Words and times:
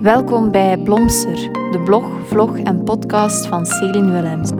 Welkom 0.00 0.50
bij 0.50 0.78
Blomster, 0.78 1.52
de 1.52 1.82
blog, 1.84 2.28
vlog 2.28 2.58
en 2.58 2.84
podcast 2.84 3.46
van 3.46 3.66
Celine 3.66 4.12
Willems. 4.12 4.50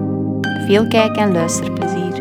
Veel 0.66 0.88
kijk- 0.88 1.16
en 1.16 1.32
luisterplezier. 1.32 2.14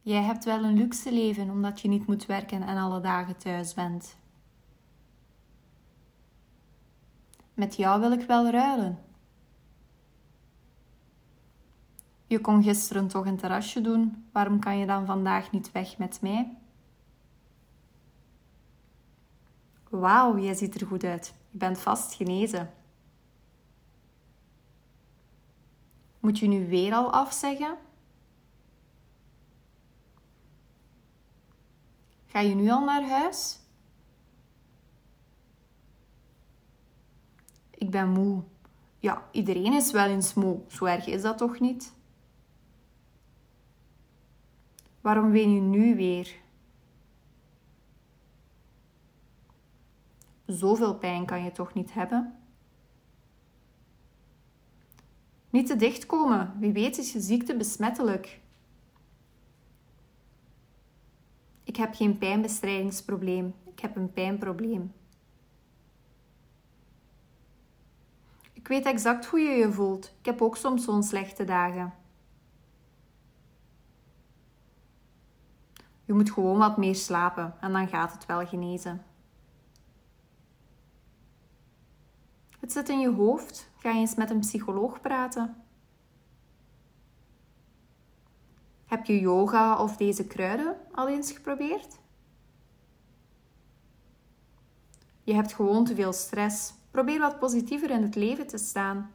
Jij 0.00 0.22
hebt 0.22 0.44
wel 0.44 0.64
een 0.64 0.76
luxe 0.76 1.12
leven 1.12 1.50
omdat 1.50 1.80
je 1.80 1.88
niet 1.88 2.06
moet 2.06 2.26
werken 2.26 2.62
en 2.62 2.76
alle 2.76 3.00
dagen 3.00 3.36
thuis 3.36 3.74
bent. 3.74 4.16
Met 7.54 7.76
jou 7.76 8.00
wil 8.00 8.12
ik 8.12 8.26
wel 8.26 8.50
ruilen. 8.50 8.98
Je 12.26 12.40
kon 12.40 12.62
gisteren 12.62 13.08
toch 13.08 13.26
een 13.26 13.36
terrasje 13.36 13.80
doen, 13.80 14.24
waarom 14.32 14.58
kan 14.58 14.78
je 14.78 14.86
dan 14.86 15.06
vandaag 15.06 15.50
niet 15.50 15.72
weg 15.72 15.98
met 15.98 16.18
mij? 16.20 16.61
Wauw, 19.92 20.38
jij 20.38 20.54
ziet 20.54 20.80
er 20.80 20.86
goed 20.86 21.04
uit. 21.04 21.34
Je 21.50 21.58
bent 21.58 21.78
vast 21.78 22.14
genezen. 22.14 22.74
Moet 26.20 26.38
je 26.38 26.46
nu 26.46 26.68
weer 26.68 26.94
al 26.94 27.12
afzeggen? 27.12 27.78
Ga 32.26 32.40
je 32.40 32.54
nu 32.54 32.70
al 32.70 32.84
naar 32.84 33.08
huis? 33.08 33.58
Ik 37.70 37.90
ben 37.90 38.08
moe. 38.08 38.42
Ja, 38.98 39.28
iedereen 39.30 39.72
is 39.72 39.92
wel 39.92 40.06
eens 40.06 40.34
moe. 40.34 40.60
Zo 40.68 40.84
erg 40.84 41.06
is 41.06 41.22
dat 41.22 41.38
toch 41.38 41.60
niet? 41.60 41.92
Waarom 45.00 45.30
ween 45.30 45.54
je 45.54 45.60
nu 45.60 45.96
weer? 45.96 46.41
Zoveel 50.46 50.94
pijn 50.94 51.26
kan 51.26 51.44
je 51.44 51.52
toch 51.52 51.74
niet 51.74 51.92
hebben? 51.92 52.36
Niet 55.50 55.66
te 55.66 55.76
dicht 55.76 56.06
komen, 56.06 56.54
wie 56.58 56.72
weet 56.72 56.98
is 56.98 57.12
je 57.12 57.20
ziekte 57.20 57.56
besmettelijk. 57.56 58.40
Ik 61.64 61.76
heb 61.76 61.94
geen 61.94 62.18
pijnbestrijdingsprobleem, 62.18 63.54
ik 63.64 63.80
heb 63.80 63.96
een 63.96 64.12
pijnprobleem. 64.12 64.92
Ik 68.52 68.68
weet 68.68 68.84
exact 68.84 69.26
hoe 69.26 69.40
je 69.40 69.50
je 69.50 69.72
voelt. 69.72 70.14
Ik 70.18 70.24
heb 70.24 70.42
ook 70.42 70.56
soms 70.56 70.84
zo'n 70.84 71.02
slechte 71.02 71.44
dagen. 71.44 71.94
Je 76.04 76.12
moet 76.12 76.30
gewoon 76.30 76.58
wat 76.58 76.76
meer 76.76 76.94
slapen 76.94 77.54
en 77.60 77.72
dan 77.72 77.88
gaat 77.88 78.12
het 78.12 78.26
wel 78.26 78.46
genezen. 78.46 79.02
Het 82.62 82.72
zit 82.72 82.88
in 82.88 83.00
je 83.00 83.10
hoofd. 83.10 83.70
Ga 83.78 83.90
eens 83.90 84.14
met 84.14 84.30
een 84.30 84.40
psycholoog 84.40 85.00
praten. 85.00 85.56
Heb 88.86 89.04
je 89.04 89.20
yoga 89.20 89.82
of 89.82 89.96
deze 89.96 90.26
kruiden 90.26 90.76
al 90.92 91.08
eens 91.08 91.32
geprobeerd? 91.32 91.98
Je 95.24 95.34
hebt 95.34 95.52
gewoon 95.52 95.84
te 95.84 95.94
veel 95.94 96.12
stress. 96.12 96.74
Probeer 96.90 97.18
wat 97.18 97.38
positiever 97.38 97.90
in 97.90 98.02
het 98.02 98.14
leven 98.14 98.46
te 98.46 98.58
staan. 98.58 99.10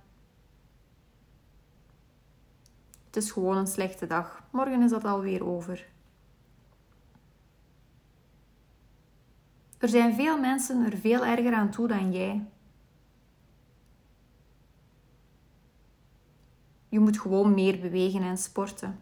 Het 3.06 3.16
is 3.16 3.32
gewoon 3.32 3.58
een 3.58 3.68
slechte 3.68 4.08
dag. 4.08 4.44
Morgen 4.52 4.82
is 4.82 4.90
dat 4.90 5.06
alweer 5.06 5.46
over. 5.46 5.88
Er 9.78 9.90
zijn 9.90 10.16
veel 10.16 10.40
mensen 10.40 10.86
er 10.86 10.98
veel 10.98 11.26
erger 11.26 11.54
aan 11.54 11.70
toe 11.70 11.88
dan 11.88 12.12
jij. 12.12 12.46
Je 16.90 17.00
moet 17.00 17.20
gewoon 17.20 17.54
meer 17.54 17.80
bewegen 17.80 18.22
en 18.22 18.38
sporten. 18.38 19.00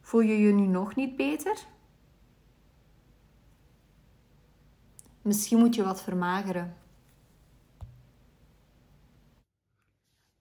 Voel 0.00 0.20
je 0.20 0.38
je 0.38 0.52
nu 0.52 0.66
nog 0.66 0.94
niet 0.94 1.16
beter? 1.16 1.66
Misschien 5.22 5.58
moet 5.58 5.74
je 5.74 5.84
wat 5.84 6.02
vermageren. 6.02 6.76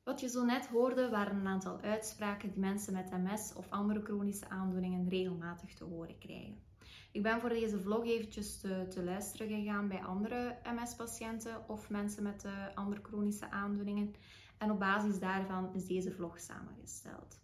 Wat 0.04 0.20
je 0.20 0.30
zo 0.30 0.46
net 0.46 0.68
hoorde 0.68 1.10
waren 1.10 1.36
een 1.36 1.48
aantal 1.48 1.80
uitspraken 1.82 2.50
die 2.50 2.60
mensen 2.60 2.94
met 2.94 3.12
MS 3.12 3.54
of 3.56 3.70
andere 3.70 4.02
chronische 4.02 4.50
aandoeningen 4.50 5.10
regelmatig 5.10 5.74
te 5.74 5.84
horen 5.84 6.18
krijgen. 6.18 6.71
Ik 7.12 7.24
ben 7.24 7.40
voor 7.40 7.50
deze 7.50 7.80
vlog 7.80 8.06
eventjes 8.06 8.60
te, 8.60 8.86
te 8.90 9.04
luisteren 9.04 9.48
gegaan 9.48 9.88
bij 9.88 10.04
andere 10.04 10.58
MS-patiënten 10.64 11.70
of 11.70 11.90
mensen 11.90 12.24
met 12.24 12.46
uh, 12.46 12.76
andere 12.76 13.02
chronische 13.02 13.52
aandoeningen. 13.52 14.14
En 14.58 14.72
op 14.72 14.80
basis 14.80 15.20
daarvan 15.20 15.74
is 15.74 15.86
deze 15.86 16.12
vlog 16.12 16.40
samengesteld. 16.40 17.40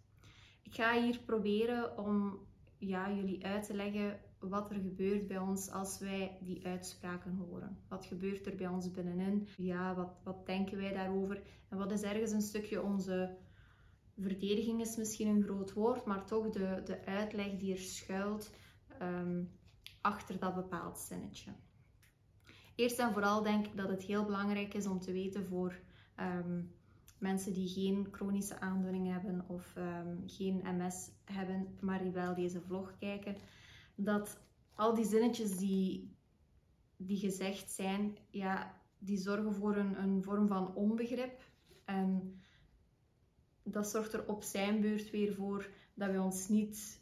Ik 0.62 0.74
ga 0.74 1.02
hier 1.02 1.18
proberen 1.18 1.98
om 1.98 2.38
ja, 2.78 3.12
jullie 3.12 3.46
uit 3.46 3.66
te 3.66 3.74
leggen 3.74 4.20
wat 4.38 4.70
er 4.70 4.80
gebeurt 4.80 5.26
bij 5.26 5.38
ons 5.38 5.70
als 5.70 5.98
wij 5.98 6.38
die 6.40 6.66
uitspraken 6.66 7.36
horen. 7.36 7.78
Wat 7.88 8.06
gebeurt 8.06 8.46
er 8.46 8.54
bij 8.54 8.68
ons 8.68 8.90
binnenin? 8.90 9.48
Ja, 9.56 9.94
wat, 9.94 10.10
wat 10.22 10.46
denken 10.46 10.78
wij 10.78 10.92
daarover? 10.92 11.42
En 11.68 11.78
wat 11.78 11.92
is 11.92 12.02
ergens 12.02 12.30
een 12.30 12.40
stukje 12.40 12.82
onze 12.82 13.36
verdediging 14.18 14.80
is 14.80 14.96
misschien 14.96 15.28
een 15.28 15.42
groot 15.42 15.72
woord, 15.72 16.04
maar 16.04 16.26
toch 16.26 16.50
de, 16.50 16.82
de 16.84 17.04
uitleg 17.04 17.56
die 17.56 17.72
er 17.72 17.78
schuilt 17.78 18.50
um, 19.02 19.50
achter 20.00 20.38
dat 20.38 20.54
bepaald 20.54 20.98
zinnetje. 20.98 21.50
Eerst 22.74 22.98
en 22.98 23.12
vooral 23.12 23.42
denk 23.42 23.66
ik 23.66 23.76
dat 23.76 23.88
het 23.88 24.02
heel 24.02 24.24
belangrijk 24.24 24.74
is 24.74 24.86
om 24.86 25.00
te 25.00 25.12
weten 25.12 25.46
voor 25.46 25.80
um, 26.16 26.74
mensen 27.18 27.52
die 27.52 27.68
geen 27.68 28.08
chronische 28.10 28.60
aandoening 28.60 29.12
hebben 29.12 29.44
of 29.48 29.74
um, 29.76 30.22
geen 30.26 30.62
MS 30.64 31.10
hebben, 31.24 31.76
maar 31.80 32.02
die 32.02 32.12
wel 32.12 32.34
deze 32.34 32.60
vlog 32.60 32.98
kijken, 32.98 33.36
dat 33.94 34.40
al 34.74 34.94
die 34.94 35.04
zinnetjes 35.04 35.56
die, 35.56 36.16
die 36.96 37.18
gezegd 37.18 37.70
zijn, 37.70 38.16
ja, 38.30 38.80
die 38.98 39.18
zorgen 39.18 39.54
voor 39.54 39.76
een, 39.76 40.02
een 40.02 40.22
vorm 40.22 40.48
van 40.48 40.74
onbegrip. 40.74 41.40
En 41.84 42.40
dat 43.62 43.90
zorgt 43.90 44.12
er 44.12 44.26
op 44.26 44.42
zijn 44.42 44.80
beurt 44.80 45.10
weer 45.10 45.34
voor 45.34 45.70
dat 45.94 46.10
we 46.10 46.20
ons 46.20 46.48
niet 46.48 47.00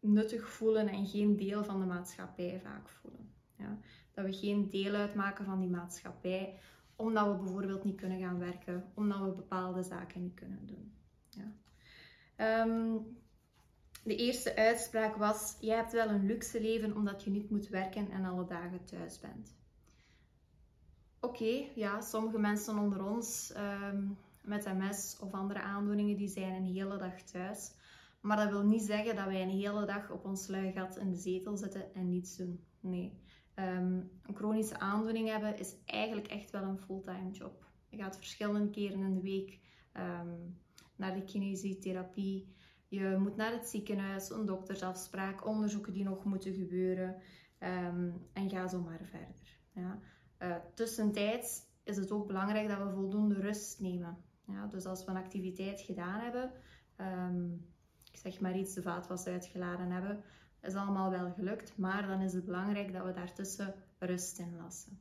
nuttig 0.00 0.48
voelen 0.48 0.88
en 0.88 1.06
geen 1.06 1.36
deel 1.36 1.64
van 1.64 1.80
de 1.80 1.86
maatschappij 1.86 2.60
vaak 2.64 2.88
voelen. 2.88 3.32
Ja? 3.56 3.78
Dat 4.14 4.24
we 4.24 4.32
geen 4.32 4.68
deel 4.68 4.94
uitmaken 4.94 5.44
van 5.44 5.60
die 5.60 5.68
maatschappij, 5.68 6.58
omdat 6.96 7.26
we 7.26 7.42
bijvoorbeeld 7.42 7.84
niet 7.84 7.96
kunnen 7.96 8.18
gaan 8.18 8.38
werken, 8.38 8.84
omdat 8.94 9.20
we 9.20 9.30
bepaalde 9.30 9.82
zaken 9.82 10.22
niet 10.22 10.34
kunnen 10.34 10.66
doen. 10.66 10.92
Ja? 11.28 12.62
Um, 12.62 13.18
de 14.04 14.16
eerste 14.16 14.56
uitspraak 14.56 15.16
was: 15.16 15.56
Jij 15.60 15.76
hebt 15.76 15.92
wel 15.92 16.08
een 16.08 16.26
luxe 16.26 16.60
leven 16.60 16.96
omdat 16.96 17.24
je 17.24 17.30
niet 17.30 17.50
moet 17.50 17.68
werken 17.68 18.10
en 18.10 18.24
alle 18.24 18.44
dagen 18.44 18.84
thuis 18.84 19.20
bent. 19.20 19.58
Oké, 21.20 21.68
ja, 21.74 22.00
sommige 22.00 22.38
mensen 22.38 22.78
onder 22.78 23.04
ons 23.04 23.52
um, 23.56 24.18
met 24.42 24.64
MS 24.64 25.16
of 25.20 25.32
andere 25.32 25.60
aandoeningen 25.60 26.16
die 26.16 26.28
zijn 26.28 26.54
een 26.54 26.74
hele 26.74 26.96
dag 26.96 27.22
thuis. 27.22 27.72
Maar 28.20 28.36
dat 28.36 28.50
wil 28.50 28.64
niet 28.64 28.82
zeggen 28.82 29.16
dat 29.16 29.24
wij 29.24 29.42
een 29.42 29.48
hele 29.48 29.86
dag 29.86 30.10
op 30.10 30.24
ons 30.24 30.48
lui 30.48 30.72
gat 30.72 30.96
in 30.96 31.10
de 31.10 31.16
zetel 31.16 31.56
zitten 31.56 31.94
en 31.94 32.08
niets 32.08 32.36
doen. 32.36 32.64
Nee. 32.80 33.18
Um, 33.54 34.10
een 34.22 34.34
chronische 34.34 34.78
aandoening 34.78 35.28
hebben 35.28 35.58
is 35.58 35.76
eigenlijk 35.84 36.26
echt 36.26 36.50
wel 36.50 36.62
een 36.62 36.78
fulltime 36.78 37.30
job. 37.30 37.66
Je 37.88 37.96
gaat 37.96 38.16
verschillende 38.16 38.70
keren 38.70 39.00
in 39.00 39.14
de 39.14 39.20
week 39.20 39.60
um, 39.92 40.60
naar 40.96 41.14
de 41.14 41.24
kinesiotherapie. 41.24 42.54
Je 42.88 43.16
moet 43.18 43.36
naar 43.36 43.52
het 43.52 43.66
ziekenhuis, 43.66 44.30
een 44.30 44.46
doktersafspraak, 44.46 45.46
onderzoeken 45.46 45.92
die 45.92 46.04
nog 46.04 46.24
moeten 46.24 46.54
gebeuren. 46.54 47.16
Um, 47.58 48.26
en 48.32 48.50
ga 48.50 48.68
zo 48.68 48.80
maar 48.80 49.00
verder. 49.04 49.58
Ja. 49.74 50.00
Uh, 50.38 50.56
tussentijds 50.74 51.62
is 51.84 51.96
het 51.96 52.10
ook 52.10 52.26
belangrijk 52.26 52.68
dat 52.68 52.78
we 52.78 52.92
voldoende 52.92 53.40
rust 53.40 53.80
nemen. 53.80 54.18
Ja, 54.46 54.66
dus 54.66 54.86
als 54.86 55.04
we 55.04 55.10
een 55.10 55.16
activiteit 55.16 55.80
gedaan 55.80 56.20
hebben, 56.20 56.52
ik 58.10 58.18
zeg 58.18 58.40
maar 58.40 58.56
iets, 58.56 58.74
de 58.74 58.82
vaatwas 58.82 59.26
uitgeladen 59.26 59.90
hebben, 59.90 60.22
is 60.62 60.74
allemaal 60.74 61.10
wel 61.10 61.32
gelukt, 61.32 61.76
maar 61.76 62.06
dan 62.06 62.20
is 62.20 62.32
het 62.32 62.44
belangrijk 62.44 62.92
dat 62.92 63.04
we 63.04 63.12
daartussen 63.12 63.74
rust 63.98 64.38
in 64.38 64.56
lassen. 64.56 65.00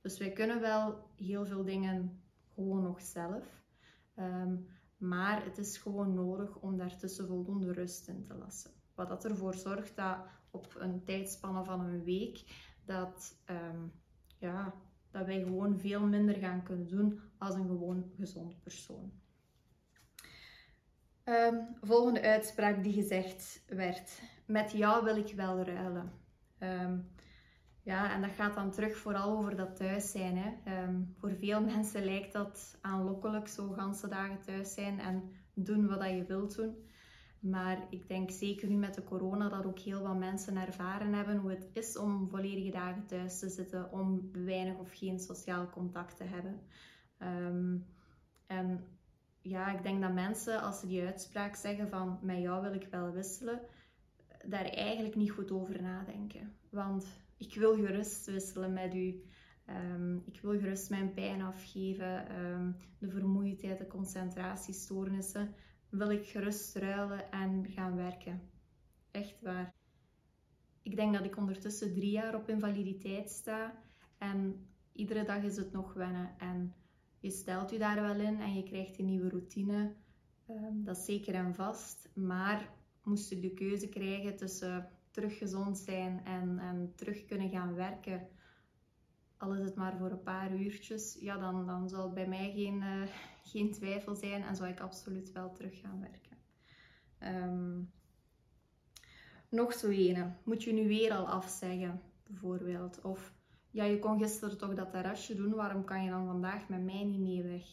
Dus 0.00 0.18
wij 0.18 0.32
kunnen 0.32 0.60
wel 0.60 1.10
heel 1.16 1.46
veel 1.46 1.64
dingen 1.64 2.20
gewoon 2.54 2.82
nog 2.82 3.00
zelf, 3.00 3.62
um, 4.18 4.66
maar 4.96 5.44
het 5.44 5.58
is 5.58 5.78
gewoon 5.78 6.14
nodig 6.14 6.56
om 6.56 6.76
daartussen 6.76 7.26
voldoende 7.26 7.72
rust 7.72 8.08
in 8.08 8.24
te 8.24 8.34
lassen. 8.34 8.70
Wat 8.94 9.08
dat 9.08 9.24
ervoor 9.24 9.54
zorgt 9.54 9.96
dat 9.96 10.18
op 10.50 10.74
een 10.78 11.04
tijdspanne 11.04 11.64
van 11.64 11.80
een 11.80 12.04
week, 12.04 12.44
dat, 12.84 13.36
um, 13.50 13.92
ja, 14.38 14.74
dat 15.10 15.26
wij 15.26 15.42
gewoon 15.42 15.78
veel 15.78 16.06
minder 16.06 16.34
gaan 16.34 16.62
kunnen 16.62 16.86
doen 16.86 17.20
als 17.38 17.54
een 17.54 17.66
gewoon 17.66 18.10
gezond 18.16 18.60
persoon. 18.60 19.12
Um, 21.28 21.76
volgende 21.80 22.22
uitspraak 22.22 22.82
die 22.82 22.92
gezegd 22.92 23.64
werd. 23.66 24.20
Met 24.46 24.72
jou 24.72 25.04
wil 25.04 25.16
ik 25.16 25.32
wel 25.34 25.62
ruilen. 25.62 26.12
Ehm, 26.58 26.98
ja, 27.82 28.12
en 28.14 28.20
dat 28.20 28.30
gaat 28.30 28.54
dan 28.54 28.70
terug 28.70 28.96
vooral 28.96 29.38
over 29.38 29.56
dat 29.56 29.76
thuis 29.76 30.10
zijn. 30.10 30.36
Hè. 30.36 30.52
Ehm, 30.64 31.02
voor 31.18 31.34
veel 31.34 31.60
mensen 31.74 32.04
lijkt 32.04 32.32
dat 32.32 32.78
aanlokkelijk, 32.80 33.48
zo 33.48 33.68
ganse 33.68 34.08
dagen 34.08 34.40
thuis 34.40 34.74
zijn 34.74 35.00
en 35.00 35.22
doen 35.54 35.86
wat 35.86 36.08
je 36.08 36.24
wilt 36.26 36.56
doen. 36.56 36.76
Maar 37.40 37.86
ik 37.90 38.08
denk 38.08 38.30
zeker 38.30 38.68
nu 38.68 38.76
met 38.76 38.94
de 38.94 39.04
corona 39.04 39.48
dat 39.48 39.66
ook 39.66 39.78
heel 39.78 40.02
wat 40.02 40.18
mensen 40.18 40.56
ervaren 40.56 41.12
hebben 41.12 41.36
hoe 41.36 41.50
het 41.50 41.68
is 41.72 41.96
om 41.96 42.28
volledige 42.28 42.70
dagen 42.70 43.06
thuis 43.06 43.38
te 43.38 43.48
zitten, 43.48 43.92
om 43.92 44.30
weinig 44.32 44.78
of 44.78 44.92
geen 44.92 45.20
sociaal 45.20 45.70
contact 45.70 46.16
te 46.16 46.24
hebben. 46.24 46.60
Ehm, 47.18 47.76
en 48.46 48.84
ja, 49.48 49.76
ik 49.76 49.82
denk 49.82 50.00
dat 50.00 50.12
mensen 50.12 50.60
als 50.62 50.80
ze 50.80 50.86
die 50.86 51.04
uitspraak 51.04 51.54
zeggen 51.54 51.88
van 51.88 52.18
met 52.22 52.38
jou 52.38 52.62
wil 52.62 52.74
ik 52.74 52.88
wel 52.90 53.12
wisselen, 53.12 53.60
daar 54.46 54.64
eigenlijk 54.64 55.14
niet 55.14 55.30
goed 55.30 55.50
over 55.50 55.82
nadenken. 55.82 56.56
Want 56.70 57.06
ik 57.36 57.54
wil 57.54 57.74
gerust 57.74 58.26
wisselen 58.26 58.72
met 58.72 58.94
u. 58.94 59.22
Ehm, 59.64 60.16
ik 60.16 60.40
wil 60.40 60.58
gerust 60.58 60.90
mijn 60.90 61.14
pijn 61.14 61.42
afgeven, 61.42 62.28
ehm, 62.28 62.72
de 62.98 63.08
vermoeidheid, 63.08 63.78
de 63.78 63.86
concentratiestoornissen. 63.86 65.54
Wil 65.88 66.10
ik 66.10 66.26
gerust 66.26 66.76
ruilen 66.76 67.30
en 67.30 67.66
gaan 67.68 67.96
werken. 67.96 68.40
Echt 69.10 69.40
waar. 69.40 69.74
Ik 70.82 70.96
denk 70.96 71.14
dat 71.14 71.24
ik 71.24 71.36
ondertussen 71.36 71.92
drie 71.92 72.10
jaar 72.10 72.34
op 72.34 72.48
invaliditeit 72.48 73.30
sta. 73.30 73.82
En 74.18 74.66
iedere 74.92 75.24
dag 75.24 75.42
is 75.42 75.56
het 75.56 75.72
nog 75.72 75.92
wennen. 75.92 76.34
En 76.38 76.74
je 77.26 77.32
stelt 77.32 77.70
je 77.70 77.78
daar 77.78 78.02
wel 78.02 78.20
in 78.20 78.40
en 78.40 78.54
je 78.54 78.62
krijgt 78.62 78.98
een 78.98 79.04
nieuwe 79.04 79.28
routine. 79.28 79.94
Ehm, 80.46 80.84
dat 80.84 80.96
is 80.96 81.04
zeker 81.04 81.34
en 81.34 81.54
vast. 81.54 82.08
Maar 82.14 82.70
moest 83.02 83.28
je 83.28 83.40
de 83.40 83.54
keuze 83.54 83.88
krijgen 83.88 84.36
tussen 84.36 84.88
terug 85.10 85.38
gezond 85.38 85.78
zijn 85.78 86.24
en, 86.24 86.58
en 86.58 86.92
terug 86.96 87.24
kunnen 87.24 87.50
gaan 87.50 87.74
werken, 87.74 88.28
al 89.36 89.54
is 89.54 89.64
het 89.64 89.74
maar 89.74 89.96
voor 89.98 90.10
een 90.10 90.22
paar 90.22 90.54
uurtjes, 90.54 91.16
ja, 91.20 91.38
dan, 91.38 91.66
dan 91.66 91.88
zal 91.88 92.12
bij 92.12 92.28
mij 92.28 92.52
geen, 92.52 92.82
uh, 92.82 93.02
geen 93.42 93.72
twijfel 93.72 94.14
zijn 94.14 94.42
en 94.42 94.56
zou 94.56 94.68
ik 94.68 94.80
absoluut 94.80 95.32
wel 95.32 95.52
terug 95.52 95.80
gaan 95.80 96.00
werken. 96.00 96.36
Um, 97.20 97.92
nog 99.48 99.72
zo 99.72 99.88
ene. 99.88 100.32
Moet 100.44 100.62
je 100.62 100.72
nu 100.72 100.88
weer 100.88 101.12
al 101.12 101.28
afzeggen, 101.28 102.00
bijvoorbeeld? 102.26 103.00
Of 103.00 103.35
ja, 103.76 103.84
je 103.84 103.98
kon 103.98 104.18
gisteren 104.18 104.58
toch 104.58 104.74
dat 104.74 104.90
terrasje 104.90 105.34
doen, 105.34 105.54
waarom 105.54 105.84
kan 105.84 106.02
je 106.04 106.10
dan 106.10 106.26
vandaag 106.26 106.68
met 106.68 106.84
mij 106.84 107.04
niet 107.04 107.20
mee 107.20 107.42
weg? 107.42 107.66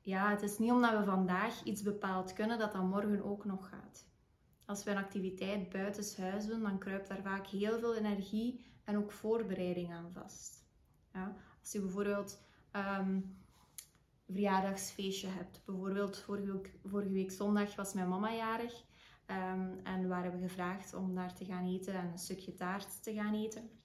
Ja, 0.00 0.30
het 0.30 0.42
is 0.42 0.58
niet 0.58 0.70
omdat 0.70 0.98
we 0.98 1.04
vandaag 1.04 1.62
iets 1.62 1.82
bepaald 1.82 2.32
kunnen 2.32 2.58
dat 2.58 2.72
dat 2.72 2.82
morgen 2.82 3.24
ook 3.24 3.44
nog 3.44 3.68
gaat. 3.68 4.06
Als 4.64 4.84
we 4.84 4.90
een 4.90 4.96
activiteit 4.96 5.68
buitenshuis 5.68 6.46
doen, 6.46 6.62
dan 6.62 6.78
kruipt 6.78 7.08
daar 7.08 7.22
vaak 7.22 7.46
heel 7.46 7.78
veel 7.78 7.96
energie 7.96 8.64
en 8.84 8.96
ook 8.96 9.12
voorbereiding 9.12 9.92
aan 9.92 10.12
vast. 10.12 10.64
Ja, 11.12 11.36
als 11.60 11.72
je 11.72 11.80
bijvoorbeeld 11.80 12.40
een 12.70 13.36
verjaardagsfeestje 14.26 15.28
hebt, 15.28 15.62
bijvoorbeeld 15.64 16.18
vorige 16.18 16.52
week, 16.52 16.78
vorige 16.84 17.12
week 17.12 17.30
zondag 17.30 17.76
was 17.76 17.94
mijn 17.94 18.08
mama 18.08 18.32
jarig 18.32 18.84
um, 19.26 19.80
en 19.82 20.08
waren 20.08 20.32
we 20.32 20.38
gevraagd 20.38 20.94
om 20.94 21.14
daar 21.14 21.34
te 21.34 21.44
gaan 21.44 21.66
eten 21.66 21.94
en 21.94 22.10
een 22.10 22.18
stukje 22.18 22.54
taart 22.54 23.02
te 23.02 23.14
gaan 23.14 23.34
eten. 23.34 23.82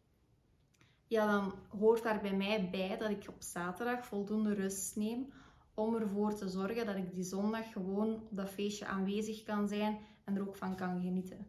Ja, 1.09 1.25
dan 1.25 1.53
hoort 1.79 2.03
daar 2.03 2.21
bij 2.21 2.35
mij 2.35 2.69
bij 2.71 2.97
dat 2.97 3.09
ik 3.09 3.25
op 3.27 3.41
zaterdag 3.41 4.05
voldoende 4.05 4.53
rust 4.53 4.95
neem 4.95 5.33
om 5.73 5.95
ervoor 5.95 6.33
te 6.33 6.49
zorgen 6.49 6.85
dat 6.85 6.95
ik 6.95 7.13
die 7.13 7.23
zondag 7.23 7.71
gewoon 7.71 8.13
op 8.13 8.27
dat 8.29 8.49
feestje 8.49 8.85
aanwezig 8.85 9.43
kan 9.43 9.67
zijn 9.67 9.97
en 10.23 10.35
er 10.35 10.47
ook 10.47 10.55
van 10.55 10.75
kan 10.75 11.01
genieten. 11.01 11.47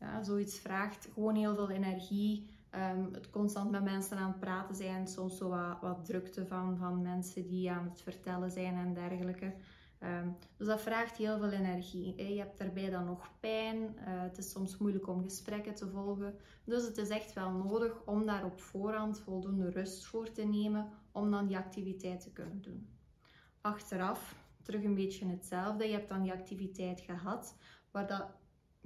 Ja, 0.00 0.22
zoiets 0.22 0.58
vraagt 0.58 1.08
gewoon 1.14 1.34
heel 1.34 1.54
veel 1.54 1.70
energie. 1.70 2.50
Um, 2.74 3.08
het 3.12 3.30
constant 3.30 3.70
met 3.70 3.82
mensen 3.84 4.16
aan 4.16 4.30
het 4.30 4.40
praten 4.40 4.74
zijn, 4.74 5.08
soms 5.08 5.36
zo 5.36 5.48
wat, 5.48 5.80
wat, 5.80 6.04
drukte 6.04 6.46
van, 6.46 6.76
van 6.76 7.02
mensen 7.02 7.46
die 7.46 7.70
aan 7.70 7.88
het 7.88 8.02
vertellen 8.02 8.50
zijn 8.50 8.74
en 8.74 8.94
dergelijke. 8.94 9.54
Um, 10.04 10.36
dus 10.56 10.66
dat 10.66 10.80
vraagt 10.80 11.16
heel 11.16 11.38
veel 11.38 11.50
energie. 11.50 12.34
Je 12.34 12.38
hebt 12.38 12.58
daarbij 12.58 12.90
dan 12.90 13.04
nog 13.04 13.30
pijn. 13.40 13.76
Uh, 13.76 14.22
het 14.22 14.38
is 14.38 14.50
soms 14.50 14.78
moeilijk 14.78 15.08
om 15.08 15.22
gesprekken 15.22 15.74
te 15.74 15.88
volgen. 15.88 16.34
Dus 16.64 16.84
het 16.84 16.96
is 16.96 17.08
echt 17.08 17.32
wel 17.32 17.50
nodig 17.50 18.02
om 18.04 18.26
daar 18.26 18.44
op 18.44 18.60
voorhand 18.60 19.20
voldoende 19.20 19.70
rust 19.70 20.04
voor 20.04 20.32
te 20.32 20.42
nemen 20.42 20.88
om 21.12 21.30
dan 21.30 21.46
die 21.46 21.56
activiteit 21.56 22.20
te 22.20 22.32
kunnen 22.32 22.62
doen. 22.62 22.88
Achteraf 23.60 24.34
terug 24.62 24.84
een 24.84 24.94
beetje 24.94 25.26
hetzelfde. 25.26 25.86
Je 25.86 25.92
hebt 25.92 26.08
dan 26.08 26.22
die 26.22 26.32
activiteit 26.32 27.00
gehad, 27.00 27.56
waar 27.90 28.06
dat 28.06 28.26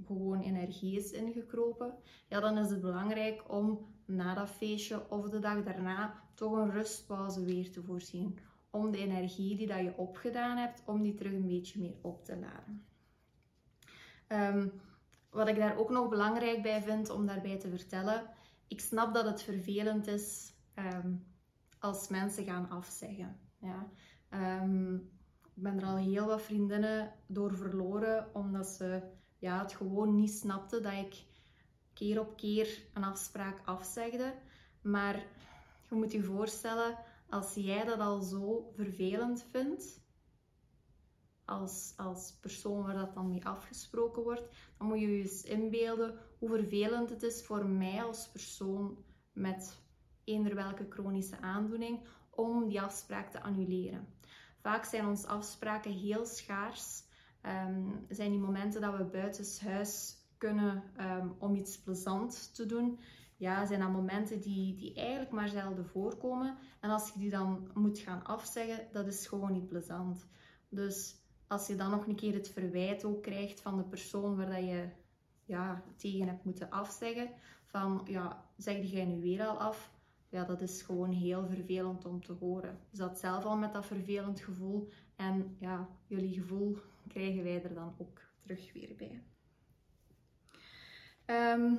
gewoon 0.05 0.41
energie 0.41 0.97
is 0.97 1.11
ingekropen, 1.11 1.93
ja, 2.27 2.39
dan 2.39 2.57
is 2.57 2.69
het 2.69 2.81
belangrijk 2.81 3.43
om 3.51 3.85
na 4.05 4.33
dat 4.33 4.49
feestje 4.49 5.09
of 5.09 5.29
de 5.29 5.39
dag 5.39 5.63
daarna 5.63 6.23
toch 6.33 6.51
een 6.51 6.71
rustpauze 6.71 7.43
weer 7.43 7.71
te 7.71 7.83
voorzien. 7.83 8.39
Om 8.69 8.91
de 8.91 8.97
energie 8.97 9.55
die 9.55 9.67
dat 9.67 9.79
je 9.79 9.97
opgedaan 9.97 10.57
hebt, 10.57 10.81
om 10.85 11.01
die 11.01 11.13
terug 11.13 11.33
een 11.33 11.47
beetje 11.47 11.79
meer 11.79 11.95
op 12.01 12.25
te 12.25 12.37
laden. 12.37 12.85
Um, 14.27 14.81
wat 15.29 15.47
ik 15.47 15.55
daar 15.55 15.77
ook 15.77 15.89
nog 15.89 16.09
belangrijk 16.09 16.61
bij 16.61 16.81
vind 16.81 17.09
om 17.09 17.25
daarbij 17.25 17.59
te 17.59 17.69
vertellen, 17.69 18.29
ik 18.67 18.79
snap 18.79 19.13
dat 19.13 19.25
het 19.25 19.41
vervelend 19.41 20.07
is 20.07 20.53
um, 20.75 21.25
als 21.79 22.07
mensen 22.07 22.43
gaan 22.43 22.69
afzeggen. 22.69 23.39
Ja. 23.59 23.87
Um, 24.61 24.95
ik 25.55 25.63
ben 25.63 25.79
er 25.79 25.85
al 25.85 25.95
heel 25.95 26.25
wat 26.25 26.41
vriendinnen 26.41 27.13
door 27.27 27.55
verloren, 27.55 28.35
omdat 28.35 28.67
ze 28.67 29.01
ja, 29.37 29.59
het 29.61 29.73
gewoon 29.73 30.15
niet 30.15 30.31
snapten 30.31 30.83
dat 30.83 30.93
ik 30.93 31.23
keer 31.93 32.19
op 32.19 32.37
keer 32.37 32.83
een 32.93 33.03
afspraak 33.03 33.61
afzegde. 33.65 34.33
Maar 34.81 35.15
je 35.89 35.95
moet 35.95 36.11
je 36.11 36.23
voorstellen, 36.23 36.97
als 37.29 37.53
jij 37.53 37.85
dat 37.85 37.99
al 37.99 38.21
zo 38.21 38.71
vervelend 38.75 39.47
vindt, 39.51 40.05
als, 41.45 41.93
als 41.97 42.37
persoon 42.41 42.83
waar 42.83 42.95
dat 42.95 43.13
dan 43.13 43.29
mee 43.29 43.45
afgesproken 43.45 44.23
wordt, 44.23 44.47
dan 44.77 44.87
moet 44.87 44.99
je 44.99 45.07
je 45.07 45.21
eens 45.21 45.43
inbeelden 45.43 46.19
hoe 46.39 46.49
vervelend 46.49 47.09
het 47.09 47.23
is 47.23 47.45
voor 47.45 47.65
mij 47.65 48.03
als 48.03 48.29
persoon 48.29 48.97
met 49.33 49.81
eender 50.23 50.55
welke 50.55 50.85
chronische 50.89 51.41
aandoening 51.41 52.07
om 52.29 52.67
die 52.67 52.81
afspraak 52.81 53.31
te 53.31 53.41
annuleren. 53.41 54.07
Vaak 54.61 54.85
zijn 54.85 55.07
onze 55.07 55.27
afspraken 55.27 55.91
heel 55.91 56.25
schaars. 56.25 57.03
Um, 57.41 58.05
zijn 58.09 58.31
die 58.31 58.39
momenten 58.39 58.81
dat 58.81 58.97
we 58.97 59.03
buitenshuis 59.03 60.15
kunnen 60.37 60.83
um, 60.99 61.35
om 61.39 61.55
iets 61.55 61.79
plezant 61.79 62.55
te 62.55 62.65
doen. 62.65 62.99
Ja, 63.37 63.65
zijn 63.65 63.79
dat 63.79 63.91
momenten 63.91 64.41
die, 64.41 64.75
die 64.75 64.93
eigenlijk 64.93 65.31
maar 65.31 65.49
zelden 65.49 65.85
voorkomen. 65.85 66.57
En 66.79 66.89
als 66.89 67.11
je 67.13 67.19
die 67.19 67.29
dan 67.29 67.69
moet 67.73 67.99
gaan 67.99 68.23
afzeggen, 68.23 68.87
dat 68.91 69.07
is 69.07 69.27
gewoon 69.27 69.51
niet 69.51 69.67
plezant. 69.67 70.27
Dus 70.69 71.15
als 71.47 71.67
je 71.67 71.75
dan 71.75 71.91
nog 71.91 72.07
een 72.07 72.15
keer 72.15 72.33
het 72.33 72.49
verwijt 72.49 73.05
ook 73.05 73.23
krijgt 73.23 73.61
van 73.61 73.77
de 73.77 73.83
persoon 73.83 74.35
waar 74.35 74.49
dat 74.49 74.65
je 74.65 74.89
ja, 75.45 75.83
tegen 75.95 76.27
hebt 76.27 76.43
moeten 76.43 76.69
afzeggen, 76.69 77.29
van 77.65 78.01
ja, 78.05 78.45
zeg 78.57 78.91
jij 78.91 79.05
nu 79.05 79.21
weer 79.21 79.45
al 79.45 79.59
af? 79.59 79.91
ja, 80.29 80.43
dat 80.43 80.61
is 80.61 80.81
gewoon 80.81 81.11
heel 81.11 81.47
vervelend 81.47 82.05
om 82.05 82.21
te 82.21 82.33
horen. 82.33 82.79
Je 82.89 82.97
zat 82.97 83.19
zelf 83.19 83.45
al 83.45 83.57
met 83.57 83.73
dat 83.73 83.85
vervelend 83.85 84.39
gevoel 84.39 84.89
en 85.15 85.55
ja, 85.59 85.89
jullie 86.07 86.33
gevoel 86.33 86.77
krijgen 87.07 87.43
wij 87.43 87.63
er 87.63 87.73
dan 87.73 87.95
ook 87.97 88.21
terug 88.39 88.73
weer 88.73 88.95
bij. 88.95 89.23
Ehm, 91.25 91.73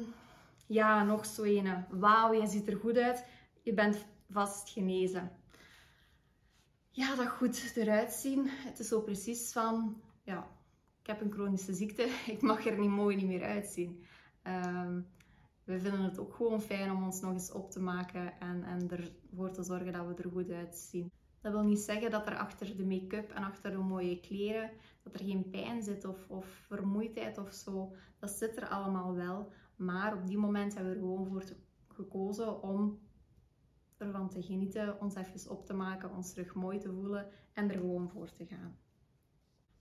ja, 0.69 1.03
nog 1.05 1.27
zo 1.27 1.43
een. 1.43 1.85
Wauw, 1.91 2.33
je 2.33 2.47
ziet 2.47 2.69
er 2.69 2.77
goed 2.77 2.97
uit. 2.97 3.25
Je 3.63 3.75
bent 3.75 4.07
vast 4.31 4.71
genezen. 4.71 5.31
Ja, 6.91 7.15
dat 7.15 7.29
goed 7.29 7.73
eruit 7.77 8.13
zien. 8.13 8.49
Het 8.49 8.79
is 8.79 8.89
zo 8.89 9.01
precies 9.01 9.53
van, 9.53 10.03
ja, 10.23 10.49
ik 11.01 11.07
heb 11.07 11.21
een 11.21 11.33
chronische 11.33 11.75
ziekte. 11.75 12.03
Ik 12.35 12.43
mag 12.43 12.67
er 12.67 12.79
niet 12.79 12.91
mooi 12.91 13.17
niet 13.17 13.27
meer 13.27 13.45
uitzien. 13.45 14.05
Um, 14.47 15.07
we 15.65 15.81
vinden 15.81 16.01
het 16.01 16.19
ook 16.19 16.35
gewoon 16.35 16.61
fijn 16.61 16.91
om 16.91 17.05
ons 17.05 17.21
nog 17.21 17.33
eens 17.33 17.53
op 17.53 17.71
te 17.71 17.81
maken 17.81 18.41
en, 18.41 18.65
en 18.65 18.91
ervoor 18.91 19.51
te 19.51 19.63
zorgen 19.63 19.93
dat 19.93 20.07
we 20.07 20.23
er 20.23 20.31
goed 20.31 20.51
uitzien. 20.51 21.11
Dat 21.41 21.53
wil 21.53 21.63
niet 21.63 21.79
zeggen 21.79 22.11
dat 22.11 22.27
er 22.27 22.37
achter 22.37 22.77
de 22.77 22.85
make-up 22.85 23.31
en 23.31 23.43
achter 23.43 23.71
de 23.71 23.79
mooie 23.79 24.21
kleren 24.21 24.71
dat 25.03 25.15
er 25.15 25.27
geen 25.27 25.51
pijn 25.51 25.83
zit 25.83 26.05
of, 26.05 26.29
of 26.29 26.47
vermoeidheid 26.47 27.39
of 27.39 27.53
zo. 27.53 27.95
Dat 28.19 28.31
zit 28.31 28.57
er 28.57 28.69
allemaal 28.69 29.15
wel. 29.15 29.53
Maar 29.79 30.15
op 30.17 30.27
die 30.27 30.39
moment 30.39 30.75
hebben 30.75 30.93
we 30.93 30.99
er 30.99 31.05
gewoon 31.05 31.27
voor 31.27 31.45
gekozen 31.89 32.63
om 32.63 32.99
ervan 33.97 34.29
te 34.29 34.43
genieten, 34.43 35.01
ons 35.01 35.15
even 35.15 35.51
op 35.51 35.67
te 35.67 35.75
maken, 35.75 36.15
ons 36.15 36.33
terug 36.33 36.55
mooi 36.55 36.79
te 36.79 36.93
voelen 36.93 37.27
en 37.53 37.71
er 37.71 37.79
gewoon 37.79 38.09
voor 38.09 38.33
te 38.33 38.47
gaan. 38.47 38.77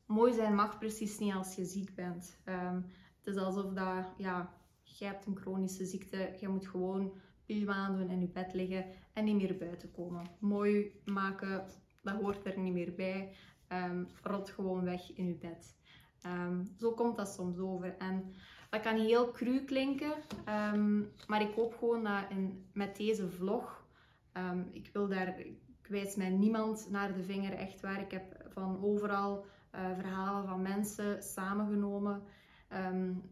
Mooi 0.06 0.34
zijn 0.34 0.56
mag 0.56 0.78
precies 0.78 1.20
niet 1.20 1.34
als 1.34 1.56
je 1.56 1.66
ziek 1.66 1.96
bent. 1.96 2.38
Um, 2.46 2.86
het 3.18 3.36
is 3.36 3.42
alsof 3.42 3.74
dat, 3.74 4.14
ja, 4.18 4.54
je 4.84 5.06
hebt 5.06 5.26
een 5.26 5.38
chronische 5.38 5.86
ziekte, 5.86 6.36
je 6.40 6.48
moet 6.48 6.68
gewoon 6.68 7.14
je 7.46 7.70
aandoen 7.70 8.10
in 8.10 8.20
je 8.20 8.28
bed 8.28 8.54
liggen 8.54 8.86
en 9.14 9.24
niet 9.24 9.36
meer 9.36 9.58
buiten 9.58 9.92
komen. 9.92 10.26
Mooi 10.40 11.02
maken, 11.06 11.66
dat 12.02 12.22
hoort 12.22 12.46
er 12.46 12.60
niet 12.60 12.74
meer 12.74 12.96
bij. 12.96 13.36
Um, 13.72 14.08
rot 14.24 14.50
gewoon 14.50 14.84
weg 14.84 15.14
in 15.14 15.28
je 15.28 15.36
bed. 15.36 15.76
Ehm, 16.22 16.64
zo 16.78 16.92
komt 16.92 17.16
dat 17.16 17.28
soms 17.28 17.58
over. 17.58 17.98
En 17.98 18.34
dat 18.70 18.82
kan 18.82 18.96
heel 18.96 19.32
cru 19.32 19.64
klinken, 19.64 20.14
ehm, 20.46 21.00
maar 21.28 21.42
ik 21.42 21.54
hoop 21.56 21.78
gewoon 21.78 22.04
dat 22.04 22.24
in, 22.30 22.66
met 22.74 22.96
deze 22.96 23.30
vlog, 23.30 23.86
ehm, 24.32 24.62
ik 24.72 24.90
wil 24.94 25.08
daar, 25.08 25.40
ik 25.40 25.88
wijs 25.88 26.16
mij 26.16 26.30
niemand 26.30 26.88
naar 26.90 27.14
de 27.14 27.24
vinger, 27.24 27.54
echt 27.54 27.82
waar. 27.82 28.02
Ik 28.02 28.12
heb 28.12 28.46
van 28.50 28.84
overal 28.84 29.46
uh, 29.76 29.82
verhalen 29.96 30.48
van 30.48 30.62
mensen 30.62 31.24
samengenomen, 31.24 32.22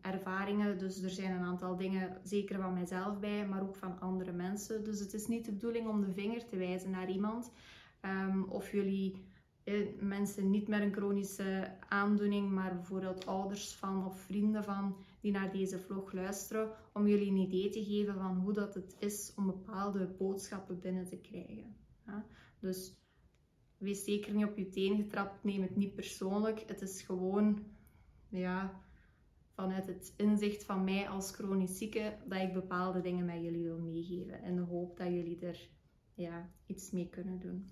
ervaringen. 0.01 0.77
Dus 0.77 1.01
er 1.01 1.09
zijn 1.09 1.31
een 1.31 1.45
aantal 1.45 1.75
dingen, 1.75 2.17
zeker 2.23 2.61
van 2.61 2.73
mijzelf 2.73 3.19
bij, 3.19 3.47
maar 3.47 3.61
ook 3.61 3.75
van 3.75 3.99
andere 3.99 4.31
mensen. 4.31 4.83
Dus 4.83 4.99
het 4.99 5.13
is 5.13 5.27
niet 5.27 5.45
de 5.45 5.51
bedoeling 5.51 5.87
om 5.87 6.01
de 6.01 6.11
vinger 6.11 6.45
te 6.45 6.57
wijzen 6.57 6.89
naar 6.89 7.09
iemand. 7.09 7.51
of 8.49 8.71
jullie 8.71 9.13
eh, 9.13 9.24
mensen 9.99 10.49
niet 10.49 10.67
met 10.67 10.81
een 10.81 10.93
chronische 10.93 11.77
aandoening, 11.89 12.51
maar 12.51 12.75
bijvoorbeeld 12.75 13.25
ouders 13.25 13.75
van 13.75 14.05
of 14.05 14.19
vrienden 14.19 14.63
van 14.63 14.95
die 15.21 15.31
naar 15.31 15.51
deze 15.51 15.79
vlog 15.79 16.11
luisteren, 16.13 16.71
om 16.93 17.07
jullie 17.07 17.29
een 17.29 17.37
idee 17.37 17.69
te 17.69 17.83
geven 17.83 18.13
van 18.13 18.37
hoe 18.37 18.53
dat 18.53 18.73
het 18.73 18.95
is 18.99 19.33
om 19.35 19.45
bepaalde 19.45 20.07
boodschappen 20.07 20.79
binnen 20.79 21.05
te 21.05 21.17
krijgen. 21.17 21.75
Dus 22.59 22.93
wees 23.77 24.03
zeker 24.03 24.33
niet 24.33 24.45
op 24.45 24.57
je 24.57 24.69
teen 24.69 24.95
getrapt, 24.97 25.43
neem 25.43 25.61
het 25.61 25.75
niet 25.75 25.95
persoonlijk. 25.95 26.63
Het 26.67 26.81
is 26.81 27.01
gewoon 27.01 27.63
ja, 28.29 28.81
vanuit 29.53 29.87
het 29.87 30.13
inzicht 30.17 30.63
van 30.63 30.83
mij 30.83 31.09
als 31.09 31.31
chronisch 31.31 31.77
zieke 31.77 32.17
dat 32.25 32.41
ik 32.41 32.53
bepaalde 32.53 33.01
dingen 33.01 33.25
met 33.25 33.43
jullie 33.43 33.63
wil 33.63 33.79
meegeven. 33.79 34.43
In 34.43 34.55
de 34.55 34.61
hoop 34.61 34.97
dat 34.97 35.07
jullie 35.07 35.39
er 35.39 35.69
ja, 36.13 36.49
iets 36.65 36.91
mee 36.91 37.09
kunnen 37.09 37.39
doen. 37.39 37.67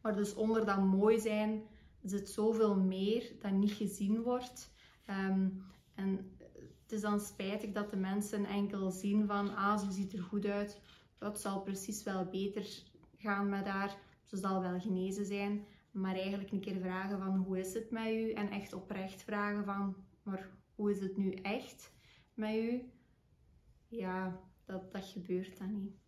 Maar 0.00 0.16
dus 0.16 0.34
onder 0.34 0.66
dat 0.66 0.84
mooi 0.84 1.20
zijn 1.20 1.62
zit 2.02 2.28
zoveel 2.28 2.76
meer 2.76 3.32
dat 3.40 3.52
niet 3.52 3.72
gezien 3.72 4.22
wordt. 4.22 4.74
Ehm, 5.04 5.48
en 5.94 6.36
het 6.82 6.92
is 6.92 7.00
dan 7.00 7.20
spijtig 7.20 7.72
dat 7.72 7.90
de 7.90 7.96
mensen 7.96 8.44
enkel 8.44 8.90
zien 8.90 9.26
van, 9.26 9.56
ah, 9.56 9.78
ze 9.78 9.92
ziet 9.92 10.12
er 10.12 10.22
goed 10.22 10.46
uit. 10.46 10.80
Het 11.18 11.40
zal 11.40 11.62
precies 11.62 12.02
wel 12.02 12.24
beter 12.24 12.82
gaan 13.16 13.48
met 13.48 13.66
haar. 13.66 13.98
Ze 14.24 14.36
zal 14.36 14.60
wel 14.60 14.80
genezen 14.80 15.26
zijn. 15.26 15.66
Maar 15.90 16.14
eigenlijk 16.14 16.50
een 16.50 16.60
keer 16.60 16.80
vragen 16.80 17.18
van, 17.18 17.36
hoe 17.36 17.58
is 17.58 17.74
het 17.74 17.90
met 17.90 18.06
u? 18.06 18.32
En 18.32 18.50
echt 18.50 18.72
oprecht 18.72 19.22
vragen 19.22 19.64
van, 19.64 19.96
maar 20.22 20.50
hoe 20.74 20.90
is 20.90 21.00
het 21.00 21.16
nu 21.16 21.32
echt 21.32 21.92
met 22.34 22.54
u? 22.54 22.90
Ja, 23.88 24.40
dat, 24.64 24.92
dat 24.92 25.04
gebeurt 25.04 25.58
dan 25.58 25.82
niet 25.82 26.05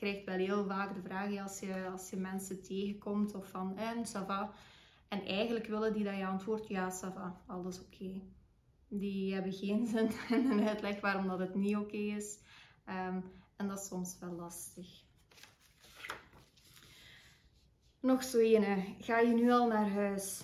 krijgt 0.00 0.24
wel 0.24 0.36
heel 0.36 0.64
vaak 0.64 0.94
de 0.94 1.02
vraag 1.02 1.38
als 1.38 1.60
je, 1.60 1.88
als 1.92 2.10
je 2.10 2.16
mensen 2.16 2.62
tegenkomt 2.62 3.34
of 3.34 3.48
van 3.48 3.76
en 3.76 4.06
ça 4.06 4.26
va. 4.26 4.52
En 5.08 5.24
eigenlijk 5.24 5.66
willen 5.66 5.92
die 5.92 6.04
dat 6.04 6.16
je 6.16 6.26
antwoordt 6.26 6.68
ja, 6.68 6.90
ça 6.90 7.12
va, 7.14 7.40
alles 7.46 7.80
oké. 7.80 8.20
Die 8.88 9.34
hebben 9.34 9.52
geen 9.52 9.86
zin 9.86 10.10
in 10.38 10.50
een 10.50 10.68
uitleg 10.68 11.00
waarom 11.00 11.28
dat 11.28 11.38
het 11.38 11.54
niet 11.54 11.76
oké 11.76 11.96
is. 11.96 12.38
Ehm, 12.84 13.20
en 13.56 13.68
dat 13.68 13.78
is 13.78 13.86
soms 13.86 14.18
wel 14.18 14.32
lastig. 14.32 15.02
Nog 18.00 18.24
zo 18.24 18.38
ene. 18.38 18.94
Ga 18.98 19.18
je 19.18 19.34
nu 19.34 19.50
al 19.50 19.66
naar 19.66 19.90
huis? 19.90 20.42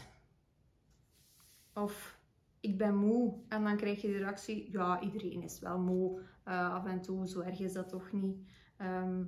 Of 1.75 2.19
ik 2.61 2.79
ben 2.79 2.97
moe. 2.97 3.35
En 3.49 3.65
dan 3.65 3.77
krijg 3.77 4.03
je 4.03 4.09
de 4.09 4.19
reactie, 4.19 4.71
ja, 4.73 5.01
iedereen 5.01 5.43
is 5.43 5.59
wel 5.59 5.79
moe. 5.79 6.21
Uh, 6.49 6.75
af 6.75 6.87
en 6.87 7.03
toe, 7.03 7.29
zo 7.29 7.41
erg 7.41 7.61
is 7.61 7.73
dat 7.73 7.89
toch 7.89 8.13
niet. 8.13 8.37
Ehm, 8.77 9.25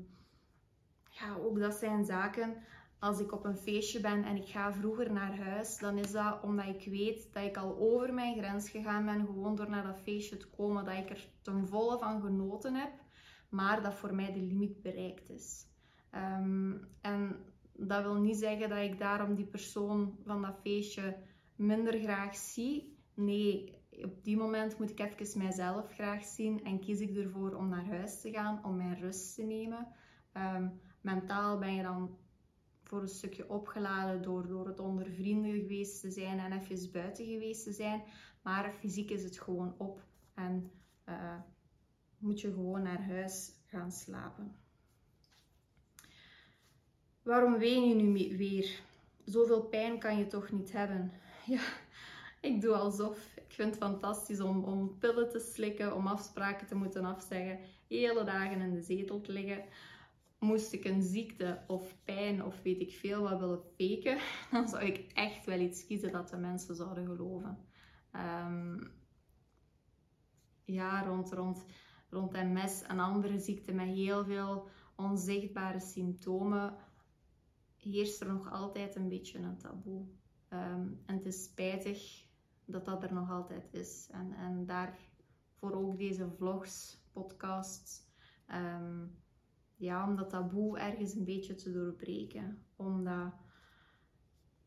ja, 1.21 1.37
ook 1.37 1.59
dat 1.59 1.75
zijn 1.75 2.05
zaken. 2.05 2.57
Als 2.99 3.21
ik 3.21 3.33
op 3.33 3.45
een 3.45 3.57
feestje 3.57 4.01
ben 4.01 4.25
en 4.25 4.37
ik 4.37 4.49
ga 4.49 4.73
vroeger 4.73 5.13
naar 5.13 5.39
huis, 5.39 5.79
dan 5.79 5.99
is 5.99 6.13
dat 6.13 6.43
omdat 6.43 6.67
ik 6.67 6.91
weet 6.91 7.33
dat 7.33 7.45
ik 7.45 7.57
al 7.57 7.79
over 7.79 8.15
mijn 8.15 8.39
grens 8.39 8.71
gegaan 8.71 9.05
ben, 9.05 9.27
gewoon 9.27 9.57
door 9.57 9.71
naar 9.71 9.87
dat 9.87 10.01
feestje 10.01 10.37
te 10.37 10.49
komen, 10.49 10.85
dat 10.85 10.95
ik 10.95 11.11
er 11.11 11.29
ten 11.43 11.67
volle 11.67 11.99
van 11.99 12.21
genoten 12.21 12.75
heb, 12.75 12.93
maar 13.49 13.83
dat 13.83 13.95
voor 13.95 14.15
mij 14.15 14.33
de 14.33 14.41
limiet 14.41 14.83
bereikt 14.83 15.31
is. 15.31 15.67
Ehm, 16.11 16.73
en 17.01 17.37
dat 17.73 18.03
wil 18.03 18.15
niet 18.15 18.37
zeggen 18.37 18.69
dat 18.69 18.79
ik 18.79 18.99
daarom 18.99 19.35
die 19.35 19.47
persoon 19.47 20.19
van 20.25 20.43
dat 20.43 20.59
feestje 20.61 21.17
minder 21.57 22.01
graag 22.01 22.37
zie. 22.37 22.97
Nee, 23.15 23.79
op 23.91 24.25
die 24.25 24.37
moment 24.37 24.79
moet 24.79 24.91
ik 24.91 25.01
even 25.01 25.39
mijzelf 25.39 25.93
graag 25.93 26.25
zien 26.25 26.65
en 26.65 26.81
kies 26.81 27.01
ik 27.01 27.17
ervoor 27.17 27.55
om 27.55 27.69
naar 27.69 27.87
huis 27.87 28.21
te 28.21 28.31
gaan, 28.31 28.65
om 28.65 28.77
mijn 28.77 28.99
rust 28.99 29.35
te 29.35 29.43
nemen. 29.43 29.89
Ehm, 30.33 30.69
mentaal 31.01 31.59
ben 31.59 31.75
je 31.75 31.83
dan 31.83 32.17
voor 32.89 33.03
een 33.03 33.09
stukje 33.09 33.49
opgeladen 33.49 34.23
door, 34.23 34.47
door 34.47 34.67
het 34.67 34.81
onder 34.81 35.11
vrienden 35.11 35.61
geweest 35.61 36.01
te 36.01 36.11
zijn 36.11 36.39
en 36.39 36.53
even 36.53 36.93
buiten 36.93 37.25
geweest 37.27 37.65
te 37.65 37.73
zijn. 37.73 38.03
Maar 38.43 38.73
fysiek 38.73 39.11
is 39.11 39.23
het 39.23 39.41
gewoon 39.41 39.75
op 39.79 40.03
en 40.35 40.71
uh, 41.09 41.35
moet 42.19 42.41
je 42.41 42.53
gewoon 42.53 42.83
naar 42.83 43.03
huis 43.03 43.53
gaan 43.67 43.93
slapen. 43.93 44.57
Waarom 47.23 47.59
ween 47.59 47.89
je 47.89 47.95
nu 47.95 48.37
weer? 48.37 48.81
Zoveel 49.25 49.63
pijn 49.63 49.99
kan 49.99 50.19
je 50.19 50.27
toch 50.27 50.51
niet 50.51 50.73
hebben? 50.73 51.13
Ja, 51.47 51.63
ik 52.41 52.61
doe 52.61 52.75
alsof. 52.75 53.37
Ik 53.37 53.55
vind 53.55 53.75
het 53.75 53.79
fantastisch 53.79 54.41
om, 54.41 54.65
om 54.65 54.99
pillen 54.99 55.31
te 55.31 55.39
slikken, 55.39 55.95
om 55.95 56.07
afspraken 56.07 56.67
te 56.67 56.75
moeten 56.75 57.05
afzeggen, 57.05 57.59
hele 57.87 58.25
dagen 58.25 58.61
in 58.61 58.75
de 58.75 58.83
zetel 58.83 59.21
te 59.21 59.33
liggen 59.33 59.65
moest 60.39 60.73
ik 60.73 60.85
een 60.85 61.03
ziekte 61.03 61.63
of 61.67 61.97
pijn 62.05 62.45
of 62.45 62.63
weet 62.63 62.81
ik 62.81 62.93
veel 62.93 63.23
wat 63.23 63.39
willen 63.39 63.63
faken, 63.63 64.19
dan 64.53 64.69
zou 64.69 64.85
ik 64.85 65.13
echt 65.13 65.45
wel 65.45 65.61
iets 65.61 65.87
kiezen 65.87 66.13
dat 66.13 66.29
de 66.29 66.37
mensen 66.37 66.77
zouden 66.77 67.07
geloven. 67.07 67.59
Ehm, 68.11 68.85
ja, 70.65 71.03
rond, 71.03 71.33
rond, 71.33 71.65
rond 72.11 72.33
MS 72.33 72.83
en 72.83 72.99
andere 72.99 73.39
ziekten 73.39 73.75
met 73.75 73.87
heel 73.87 74.25
veel 74.25 74.69
onzichtbare 74.97 75.81
symptomen 75.81 76.77
heerst 77.77 78.21
er 78.21 78.29
nog 78.33 78.51
altijd 78.53 78.97
een 78.97 79.09
beetje 79.09 79.39
een 79.39 79.59
taboe. 79.59 80.07
Ehm, 80.49 80.87
en 81.07 81.17
het 81.17 81.27
is 81.27 81.45
spijtig 81.45 82.27
dat 82.65 82.85
dat 82.85 83.03
er 83.03 83.13
nog 83.13 83.31
altijd 83.31 83.69
is. 83.73 84.09
En, 84.11 84.33
en 84.33 84.67
daarvoor 84.67 85.73
ook 85.73 85.99
deze 85.99 86.31
vlogs, 86.31 87.03
podcasts. 87.13 88.07
Ehm, 88.47 89.07
ja, 89.79 90.09
om 90.09 90.17
dat 90.17 90.31
taboe 90.31 90.79
ergens 90.79 91.15
een 91.15 91.25
beetje 91.25 91.55
te 91.55 91.73
doorbreken. 91.73 92.59
Omdat, 92.77 93.33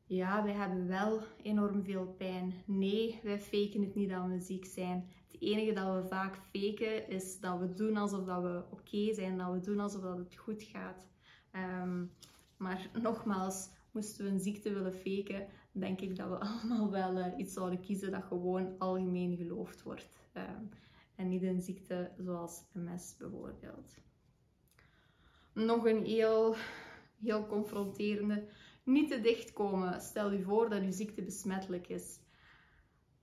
ja, 0.06 0.44
wij 0.44 0.53
hebben 0.53 0.88
wel 0.88 1.22
enorm 1.41 1.84
veel 1.84 2.06
pijn. 2.18 2.53
Nee, 2.65 3.20
wij 3.24 3.39
faken 3.39 3.82
het 3.82 3.96
niet 3.96 4.10
dat 4.10 4.25
we 4.25 4.39
ziek 4.39 4.65
zijn. 4.65 5.10
Het 5.32 5.41
enige 5.41 5.74
dat 5.74 6.01
we 6.01 6.08
vaak 6.08 6.36
faken 6.36 7.10
is 7.10 7.39
dat 7.39 7.60
we 7.60 7.74
doen 7.74 7.98
alsof 7.98 8.25
dat 8.25 8.41
we 8.41 8.63
oké 8.72 9.13
zijn, 9.13 9.38
dat 9.38 9.51
we 9.51 9.60
doen 9.60 9.80
alsof 9.80 10.01
dat 10.01 10.18
het 10.18 10.36
goed 10.36 10.63
gaat. 10.63 11.08
Ehm, 11.51 12.06
maar 12.58 12.89
nogmaals, 13.01 13.70
moesten 13.91 14.25
we 14.25 14.32
een 14.32 14.39
ziekte 14.39 14.74
willen 14.74 14.94
faken, 14.94 15.48
denk 15.72 16.01
ik 16.01 16.15
dat 16.15 16.30
we 16.30 16.39
allemaal 16.46 16.91
wel 16.91 17.18
uh, 17.18 17.38
iets 17.38 17.53
zouden 17.53 17.80
kiezen 17.80 18.12
dat 18.12 18.24
gewoon 18.24 18.75
algemeen 18.77 19.38
geloofd 19.38 19.84
wordt. 19.84 20.10
Um, 20.34 20.70
en 21.15 21.27
niet 21.27 21.44
een 21.44 21.62
ziekte 21.62 22.12
zoals 22.18 22.63
MS 22.74 23.15
bijvoorbeeld 23.18 23.98
nog 25.53 25.86
een 25.86 26.05
heel, 26.05 26.55
heel 27.22 27.48
confronterende. 27.48 28.48
Niet 28.84 29.10
te 29.10 29.22
dicht 29.22 29.53
komen. 29.53 30.01
Stel 30.01 30.31
je 30.31 30.41
voor 30.41 30.70
dat 30.70 30.84
je 30.84 30.91
ziekte 30.91 31.22
besmettelijk 31.22 31.88
is. 31.88 32.20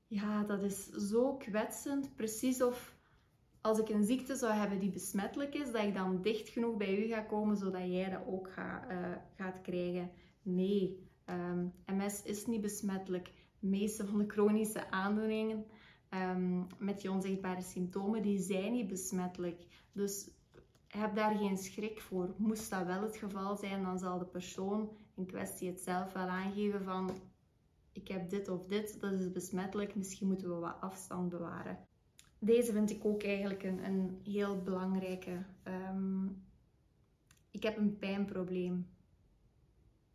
Ja, 0.07 0.45
dat 0.45 0.63
is 0.63 0.87
zo 0.87 1.37
kwetsend. 1.37 2.17
Precies 2.17 2.63
of 2.63 2.97
als 3.61 3.79
ik 3.79 3.89
een 3.89 4.05
ziekte 4.05 4.35
zou 4.35 4.53
hebben 4.53 4.79
die 4.79 4.91
besmettelijk 4.91 5.55
is, 5.55 5.73
dat 5.73 5.83
ik 5.83 5.95
dan 5.95 6.23
dicht 6.23 6.49
genoeg 6.49 6.77
bij 6.77 6.99
u 6.99 7.07
ga 7.07 7.21
komen 7.21 7.57
zodat 7.57 7.83
jij 7.83 8.11
dat 8.11 8.27
ook 8.27 8.49
uh, 8.49 9.13
gaat 9.37 9.61
krijgen. 9.61 10.11
Nee, 10.43 11.09
um, 11.27 11.73
ehm, 11.85 11.97
MS 11.97 12.23
is 12.23 12.47
niet 12.47 12.61
besmettelijk. 12.61 13.33
De 13.61 13.67
meeste 13.67 14.07
van 14.07 14.19
de 14.19 14.25
chronische 14.27 14.91
aandoeningen 14.91 15.65
um, 16.11 16.67
met 16.79 17.01
die 17.01 17.11
onzichtbare 17.11 17.63
symptomen, 17.63 18.23
die 18.23 18.39
zijn 18.39 18.73
niet 18.73 18.89
besmettelijk. 18.89 19.67
Dus 19.93 20.31
heb 20.89 21.15
daar 21.15 21.37
geen 21.37 21.59
schrik 21.59 22.01
voor. 22.01 22.35
Moest 22.37 22.71
dat 22.71 22.87
wel 22.87 23.03
het 23.03 23.17
geval 23.17 23.57
zijn, 23.57 23.83
dan 23.83 23.99
zal 23.99 24.19
de 24.19 24.25
persoon 24.25 24.97
in 25.15 25.27
kwestie 25.27 25.69
het 25.69 25.81
zelf 25.81 26.13
wel 26.13 26.27
aangeven 26.27 26.85
van 26.85 27.11
ik 27.93 28.09
heb 28.09 28.31
dit 28.31 28.49
of 28.49 28.67
dit, 28.67 29.01
dat 29.01 29.13
is 29.13 29.33
besmettelijk, 29.33 29.95
misschien 29.95 30.27
moeten 30.27 30.49
we 30.49 30.55
wat 30.55 30.81
afstand 30.81 31.29
bewaren. 31.29 31.79
Deze 32.39 32.73
vind 32.73 32.91
ik 32.91 33.05
ook 33.05 33.23
eigenlijk 33.23 33.63
een, 33.63 33.85
een 33.85 34.21
heel 34.25 34.63
belangrijke. 34.63 35.45
Um, 35.65 36.47
ik 37.51 37.63
heb 37.63 37.77
een 37.77 37.99
pijnprobleem, 37.99 38.89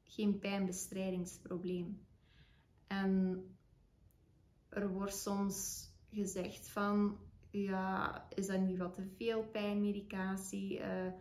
geen 0.03 0.39
pijnbestrijdingsprobleem. 0.39 2.05
En 2.87 3.43
er 4.69 4.89
wordt 4.89 5.15
soms 5.15 5.87
gezegd 6.09 6.69
van 6.69 7.17
ja, 7.53 8.25
is 8.29 8.47
dat 8.47 8.59
niet 8.59 8.77
wat 8.77 8.93
te 8.93 9.07
veel 9.17 9.43
pijnmedicatie? 9.43 10.79
Uh, 10.79 11.11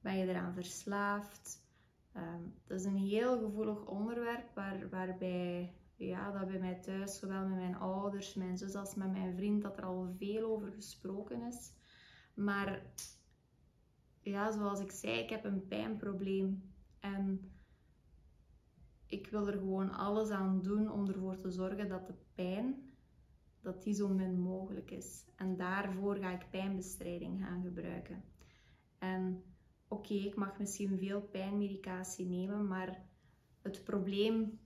ben 0.00 0.16
je 0.16 0.26
eraan 0.26 0.54
verslaafd? 0.54 1.68
Um, 2.16 2.54
dat 2.66 2.78
is 2.78 2.84
een 2.84 2.96
heel 2.96 3.38
gevoelig 3.38 3.86
onderwerp 3.86 4.54
waar, 4.54 4.88
waarbij 4.88 5.74
ja, 5.96 6.30
dat 6.30 6.46
bij 6.46 6.58
mij 6.58 6.74
thuis, 6.74 7.18
zowel 7.18 7.46
met 7.46 7.58
mijn 7.58 7.76
ouders, 7.76 8.34
mijn 8.34 8.58
zus 8.58 8.74
als 8.74 8.94
met 8.94 9.10
mijn 9.10 9.36
vriend, 9.36 9.62
dat 9.62 9.76
er 9.76 9.84
al 9.84 10.14
veel 10.18 10.50
over 10.50 10.72
gesproken 10.72 11.42
is. 11.42 11.72
Maar 12.34 12.82
ja, 14.20 14.52
zoals 14.52 14.80
ik 14.80 14.90
zei, 14.90 15.18
ik 15.18 15.30
heb 15.30 15.44
een 15.44 15.66
pijnprobleem. 15.66 16.72
En 17.00 17.52
ik 19.06 19.26
wil 19.26 19.46
er 19.46 19.58
gewoon 19.58 19.90
alles 19.90 20.30
aan 20.30 20.62
doen 20.62 20.90
om 20.90 21.08
ervoor 21.08 21.38
te 21.38 21.50
zorgen 21.50 21.88
dat 21.88 22.06
de 22.06 22.14
pijn, 22.34 22.89
dat 23.62 23.82
die 23.82 23.94
zo 23.94 24.08
min 24.08 24.40
mogelijk 24.40 24.90
is. 24.90 25.24
En 25.36 25.56
daarvoor 25.56 26.16
ga 26.16 26.30
ik 26.30 26.50
pijnbestrijding 26.50 27.44
gaan 27.44 27.62
gebruiken. 27.62 28.22
En 28.98 29.42
oké, 29.88 30.14
ik 30.14 30.36
mag 30.36 30.58
misschien 30.58 30.98
veel 30.98 31.20
pijnmedicatie 31.22 32.26
nemen, 32.26 32.68
maar 32.68 33.08
het 33.62 33.84
probleem 33.84 34.58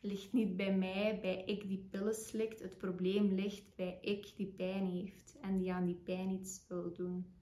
ligt 0.00 0.32
niet 0.32 0.56
bij 0.56 0.76
mij, 0.76 1.18
bij 1.20 1.44
ik 1.44 1.68
die 1.68 1.88
pillen 1.90 2.14
slikt. 2.14 2.60
Het 2.60 2.78
probleem 2.78 3.32
ligt 3.32 3.74
bij 3.74 3.98
ik 4.00 4.32
die 4.36 4.46
pijn 4.46 4.86
heeft 4.86 5.38
en 5.40 5.58
die 5.58 5.72
aan 5.72 5.84
die 5.84 6.00
pijn 6.04 6.30
iets 6.30 6.64
wil 6.68 6.92
doen. 6.92 7.34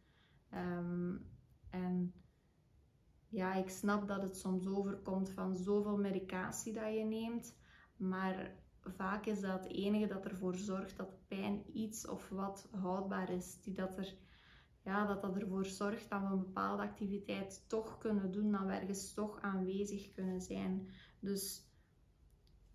Ehm, 0.50 1.16
en 1.70 2.12
ja, 3.28 3.54
ik 3.54 3.68
snap 3.68 4.08
dat 4.08 4.22
het 4.22 4.36
soms 4.36 4.66
overkomt 4.66 5.30
van 5.30 5.56
zoveel 5.56 5.96
medicatie 5.96 6.72
dat 6.72 6.94
je 6.94 7.04
neemt, 7.04 7.56
maar 7.96 8.61
vaak 8.84 9.26
is 9.26 9.40
dat 9.40 9.52
het 9.52 9.72
enige 9.72 10.06
dat 10.06 10.24
ervoor 10.24 10.56
zorgt 10.56 10.96
dat 10.96 11.28
pijn 11.28 11.62
iets 11.72 12.08
of 12.08 12.28
wat 12.28 12.68
houdbaar 12.70 13.30
is. 13.30 13.60
Die 13.60 13.74
dat, 13.74 13.98
er, 13.98 14.14
ja, 14.82 15.06
dat 15.06 15.22
dat 15.22 15.36
ervoor 15.36 15.66
zorgt 15.66 16.10
dat 16.10 16.20
we 16.20 16.26
een 16.26 16.38
bepaalde 16.38 16.82
activiteit 16.82 17.64
toch 17.68 17.98
kunnen 17.98 18.32
doen, 18.32 18.52
dat 18.52 18.66
we 18.66 18.72
ergens 18.72 19.14
toch 19.14 19.40
aanwezig 19.40 20.12
kunnen 20.12 20.40
zijn. 20.40 20.88
Dus 21.20 21.70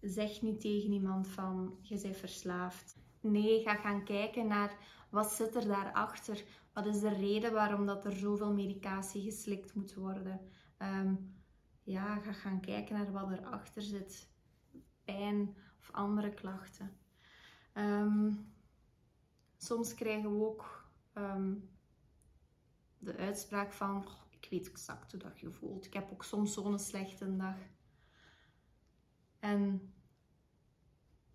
zeg 0.01 0.41
niet 0.41 0.61
tegen 0.61 0.91
iemand 0.91 1.27
van 1.27 1.77
je 1.81 2.01
bent 2.01 2.17
verslaafd. 2.17 2.97
Nee, 3.21 3.61
ga 3.61 3.75
gaan 3.75 4.03
kijken 4.03 4.47
naar 4.47 4.77
wat 5.09 5.31
zit 5.31 5.55
er 5.55 5.67
daarachter. 5.67 6.43
Wat 6.73 6.85
is 6.85 6.99
de 6.99 7.13
reden 7.13 7.53
waarom 7.53 7.85
dat 7.85 8.05
er 8.05 8.15
zoveel 8.15 8.53
medicatie 8.53 9.21
geslikt 9.21 9.73
moet 9.73 9.93
worden? 9.93 10.41
Um, 10.77 11.35
ja, 11.83 12.19
ga 12.19 12.31
gaan 12.31 12.59
kijken 12.59 12.95
naar 12.95 13.11
wat 13.11 13.31
erachter 13.31 13.81
zit. 13.81 14.29
Pijn 15.05 15.55
of 15.88 15.96
andere 15.96 16.34
klachten. 16.34 16.98
Ehm, 17.74 18.32
soms 19.58 19.94
krijgen 19.94 20.38
we 20.38 20.46
ook 20.46 20.86
ehm, 21.13 21.53
de 22.98 23.15
uitspraak 23.15 23.74
van, 23.74 24.08
ik 24.29 24.48
weet 24.50 24.70
exact 24.70 25.12
hoe 25.12 25.20
dat 25.22 25.39
je 25.39 25.51
voelt. 25.51 25.86
Ik 25.86 25.94
heb 25.94 26.12
ook 26.12 26.24
soms 26.24 26.53
zo'n 26.53 26.79
slechte 26.79 27.36
dag. 27.36 27.58
En 29.39 29.94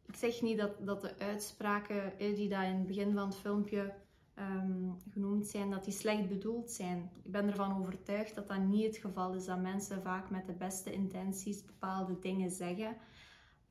ik 0.06 0.16
zeg 0.16 0.42
niet 0.42 0.59
dat, 0.59 0.87
dat 0.87 1.00
de 1.00 1.18
uitspraken 1.18 2.18
die 2.18 2.49
daar 2.49 2.66
in 2.66 2.76
het 2.76 2.87
begin 2.87 3.12
van 3.12 3.26
het 3.26 3.37
filmpje 3.37 4.02
Ehm, 4.35 4.90
genoemd 5.11 5.47
zijn, 5.47 5.71
dat 5.71 5.85
die 5.85 5.92
slecht 5.92 6.28
bedoeld 6.28 6.71
zijn. 6.71 7.11
Ik 7.23 7.30
ben 7.30 7.47
ervan 7.47 7.78
overtuigd 7.78 8.35
dat 8.35 8.49
dat 8.49 8.59
niet 8.59 8.85
het 8.85 8.97
geval 8.97 9.35
is, 9.35 9.44
dat 9.44 9.61
mensen 9.61 10.02
vaak 10.02 10.30
met 10.30 10.47
de 10.47 10.52
beste 10.52 10.92
intenties 10.92 11.64
bepaalde 11.64 12.18
dingen 12.18 12.50
zeggen, 12.50 12.97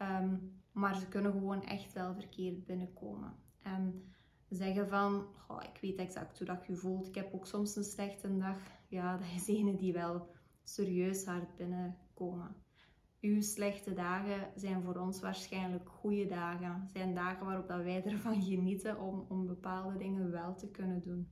ehm, 0.01 0.35
maar 0.71 0.95
ze 0.95 1.07
kunnen 1.07 1.31
gewoon 1.31 1.63
echt 1.63 1.93
wel 1.93 2.13
verkeerd 2.13 2.65
binnenkomen. 2.65 3.35
En 3.61 4.03
zeggen 4.49 4.87
van, 4.89 5.27
ik 5.73 5.81
weet 5.81 5.97
exact 5.97 6.37
hoe 6.37 6.47
dat 6.47 6.65
je 6.65 6.75
voelt, 6.75 7.07
ik 7.07 7.15
heb 7.15 7.33
ook 7.33 7.45
soms 7.45 7.75
een 7.75 7.83
slechte 7.83 8.37
dag. 8.37 8.57
Ja, 8.87 9.11
dat 9.17 9.27
is 9.35 9.47
ene 9.47 9.75
die 9.75 9.93
wel 9.93 10.27
serieus 10.63 11.25
hard 11.25 11.55
binnenkomen. 11.55 12.55
Uw 13.21 13.41
slechte 13.41 13.93
dagen 13.93 14.51
zijn 14.55 14.83
voor 14.83 14.95
ons 14.95 15.21
waarschijnlijk 15.21 15.89
goede 15.89 16.25
dagen. 16.25 16.87
Zijn 16.87 17.13
dagen 17.13 17.45
waarop 17.45 17.67
dat 17.67 17.83
wij 17.83 18.03
ervan 18.03 18.41
genieten 18.51 18.99
om, 18.99 19.25
om 19.29 19.45
bepaalde 19.45 19.97
dingen 19.97 20.31
wel 20.31 20.55
te 20.55 20.71
kunnen 20.71 21.01
doen. 21.01 21.31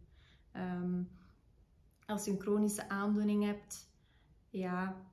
Ehm, 0.51 1.03
als 2.05 2.25
je 2.25 2.31
een 2.31 2.41
chronische 2.41 2.89
aandoening 2.89 3.43
hebt, 3.43 3.93
ja, 4.49 5.08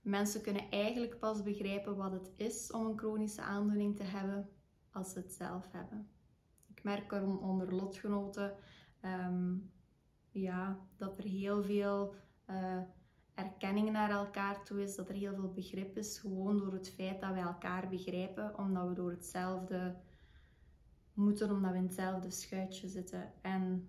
mensen 0.00 0.42
kunnen 0.42 0.70
eigenlijk 0.70 1.18
pas 1.18 1.42
begrijpen 1.42 1.96
wat 1.96 2.12
het 2.12 2.30
is 2.36 2.70
om 2.70 2.86
een 2.86 2.98
chronische 2.98 3.42
aandoening 3.42 3.96
te 3.96 4.02
hebben 4.02 4.48
als 4.90 5.12
ze 5.12 5.18
het 5.18 5.32
zelf 5.32 5.68
hebben. 5.72 6.08
Ik 6.66 6.82
merk 6.82 7.12
er 7.12 7.40
onder 7.40 7.74
lotgenoten 7.74 8.54
ehm, 9.00 9.56
ja, 10.30 10.78
dat 10.96 11.18
er 11.18 11.24
heel 11.24 11.62
veel 11.62 12.14
uh, 12.50 12.80
erkenning 13.34 13.90
naar 13.90 14.10
elkaar 14.10 14.64
toe 14.64 14.82
is, 14.82 14.96
dat 14.96 15.08
er 15.08 15.14
heel 15.14 15.34
veel 15.34 15.52
begrip 15.52 15.96
is, 15.96 16.18
gewoon 16.18 16.58
door 16.58 16.72
het 16.72 16.90
feit 16.90 17.20
dat 17.20 17.32
wij 17.32 17.42
elkaar 17.42 17.88
begrijpen, 17.88 18.58
omdat 18.58 18.88
we 18.88 18.94
door 18.94 19.10
hetzelfde 19.10 19.96
moeten, 21.12 21.50
omdat 21.50 21.70
we 21.70 21.76
in 21.76 21.82
hetzelfde 21.82 22.30
schuitje 22.30 22.88
zitten. 22.88 23.32
En 23.42 23.88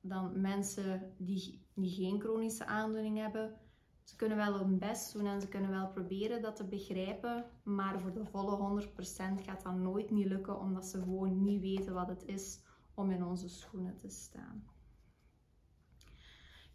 dan 0.00 0.40
mensen 0.40 1.14
die, 1.16 1.66
die 1.74 1.90
geen 1.90 2.20
chronische 2.20 2.66
aandoening 2.66 3.18
hebben, 3.18 3.58
ze 4.04 4.16
kunnen 4.16 4.36
wel 4.36 4.58
hun 4.58 4.78
best 4.78 5.12
doen 5.12 5.26
en 5.26 5.40
ze 5.40 5.48
kunnen 5.48 5.70
wel 5.70 5.88
proberen 5.88 6.42
dat 6.42 6.56
te 6.56 6.64
begrijpen, 6.64 7.44
maar 7.62 8.00
voor 8.00 8.12
de 8.12 8.24
volle 8.24 8.82
100% 8.82 8.86
gaat 9.42 9.62
dat 9.62 9.74
nooit 9.74 10.10
niet 10.10 10.26
lukken, 10.26 10.60
omdat 10.60 10.86
ze 10.86 10.98
gewoon 10.98 11.42
niet 11.42 11.60
weten 11.60 11.94
wat 11.94 12.08
het 12.08 12.24
is 12.24 12.60
om 12.94 13.10
in 13.10 13.24
onze 13.24 13.48
schoenen 13.48 13.96
te 13.96 14.08
staan 14.08 14.74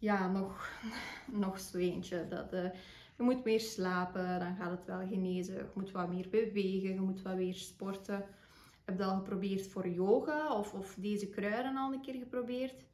ja, 0.00 0.28
nog, 0.28 0.70
nog 1.44 1.60
zo 1.60 1.78
eentje. 1.78 2.28
Dat, 2.28 2.52
uh, 2.52 2.64
je 3.16 3.22
moet 3.22 3.44
meer 3.44 3.60
slapen, 3.60 4.38
dan 4.38 4.56
gaat 4.56 4.70
het 4.70 4.84
wel 4.84 5.06
genezen. 5.08 5.54
Je 5.54 5.66
moet 5.74 5.90
wat 5.90 6.08
meer 6.08 6.28
bewegen, 6.28 6.94
je 6.94 7.00
moet 7.00 7.22
wat 7.22 7.36
meer 7.36 7.54
sporten. 7.54 8.24
Heb 8.84 8.98
je 8.98 9.04
al 9.04 9.16
geprobeerd 9.16 9.66
voor 9.66 9.88
yoga 9.88 10.54
of, 10.54 10.74
of 10.74 10.94
deze 10.94 11.28
kruiden 11.28 11.76
al 11.76 11.92
een 11.92 12.00
keer 12.00 12.14
geprobeerd? 12.14 12.84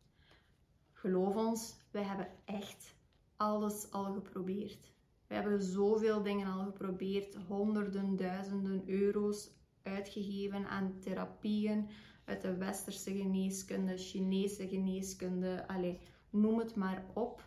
Geloof 0.92 1.37
ons, 1.37 1.77
we 1.90 2.01
hebben 2.01 2.29
echt 2.44 2.95
alles 3.37 3.90
al 3.90 4.12
geprobeerd. 4.12 4.92
We 5.27 5.35
hebben 5.35 5.62
zoveel 5.62 6.22
dingen 6.22 6.46
al 6.46 6.64
geprobeerd, 6.64 7.35
honderden, 7.49 8.16
duizenden 8.16 8.83
euro's 8.88 9.51
uitgegeven 9.83 10.68
aan 10.68 10.99
therapieën 11.01 11.88
uit 12.25 12.42
de 12.42 12.57
westerse 12.57 13.16
geneeskunde, 13.16 13.96
Chinese 13.96 14.68
geneeskunde. 14.68 15.68
Allee, 15.68 15.99
noem 16.31 16.59
het 16.59 16.75
maar 16.75 17.05
op. 17.14 17.44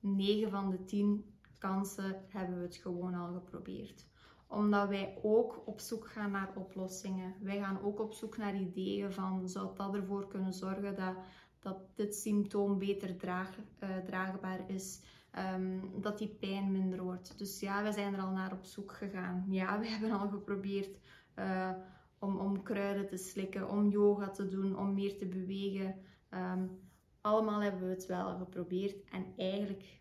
9 0.00 0.50
van 0.50 0.70
de 0.70 0.84
10 0.84 1.24
kansen 1.58 2.22
hebben 2.28 2.56
we 2.56 2.62
het 2.62 2.76
gewoon 2.76 3.14
al 3.14 3.32
geprobeerd. 3.32 4.06
Omdat 4.46 4.88
wij 4.88 5.18
ook 5.22 5.62
op 5.66 5.80
zoek 5.80 6.08
gaan 6.08 6.30
naar 6.30 6.52
oplossingen. 6.54 7.34
Wij 7.40 7.58
gaan 7.58 7.82
ook 7.82 8.00
op 8.00 8.12
zoek 8.12 8.36
naar 8.36 8.60
ideeën 8.60 9.12
van 9.12 9.48
zou 9.48 9.76
dat 9.76 9.94
ervoor 9.94 10.28
kunnen 10.28 10.52
zorgen 10.52 10.96
dat, 10.96 11.14
dat 11.58 11.76
dit 11.94 12.14
symptoom 12.14 12.78
beter 12.78 13.16
draag, 13.16 13.58
uh, 13.82 13.96
draagbaar 13.96 14.70
is. 14.70 15.00
Um, 15.36 16.00
dat 16.00 16.18
die 16.18 16.28
pijn 16.28 16.72
minder 16.72 17.02
wordt. 17.02 17.38
Dus 17.38 17.60
ja, 17.60 17.82
we 17.82 17.92
zijn 17.92 18.14
er 18.14 18.20
al 18.20 18.30
naar 18.30 18.52
op 18.52 18.64
zoek 18.64 18.92
gegaan. 18.92 19.44
Ja, 19.48 19.80
we 19.80 19.88
hebben 19.92 20.10
al 20.10 20.28
geprobeerd 20.28 20.98
uh, 21.38 21.70
om, 22.18 22.36
om 22.36 22.62
kruiden 22.62 23.06
te 23.06 23.16
slikken, 23.16 23.68
om 23.68 23.88
yoga 23.88 24.30
te 24.30 24.48
doen, 24.48 24.78
om 24.78 24.94
meer 24.94 25.18
te 25.18 25.26
bewegen. 25.26 25.94
Um, 26.30 26.80
allemaal 27.20 27.62
hebben 27.62 27.80
we 27.80 27.94
het 27.94 28.06
wel 28.06 28.36
geprobeerd 28.36 29.04
en 29.10 29.26
eigenlijk 29.36 30.00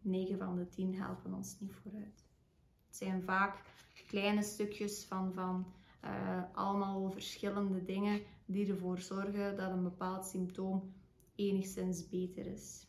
9 0.00 0.38
van 0.38 0.56
de 0.56 0.68
10 0.68 0.94
helpen 0.94 1.34
ons 1.34 1.60
niet 1.60 1.74
vooruit. 1.74 2.24
Het 2.86 2.96
zijn 2.96 3.22
vaak 3.22 3.62
kleine 4.06 4.42
stukjes 4.42 5.04
van, 5.04 5.32
van 5.32 5.66
uh, 6.04 6.42
allemaal 6.52 7.10
verschillende 7.10 7.82
dingen 7.84 8.20
die 8.44 8.70
ervoor 8.70 8.98
zorgen 8.98 9.56
dat 9.56 9.70
een 9.70 9.82
bepaald 9.82 10.26
symptoom 10.26 10.94
enigszins 11.34 12.08
beter 12.08 12.46
is. 12.46 12.85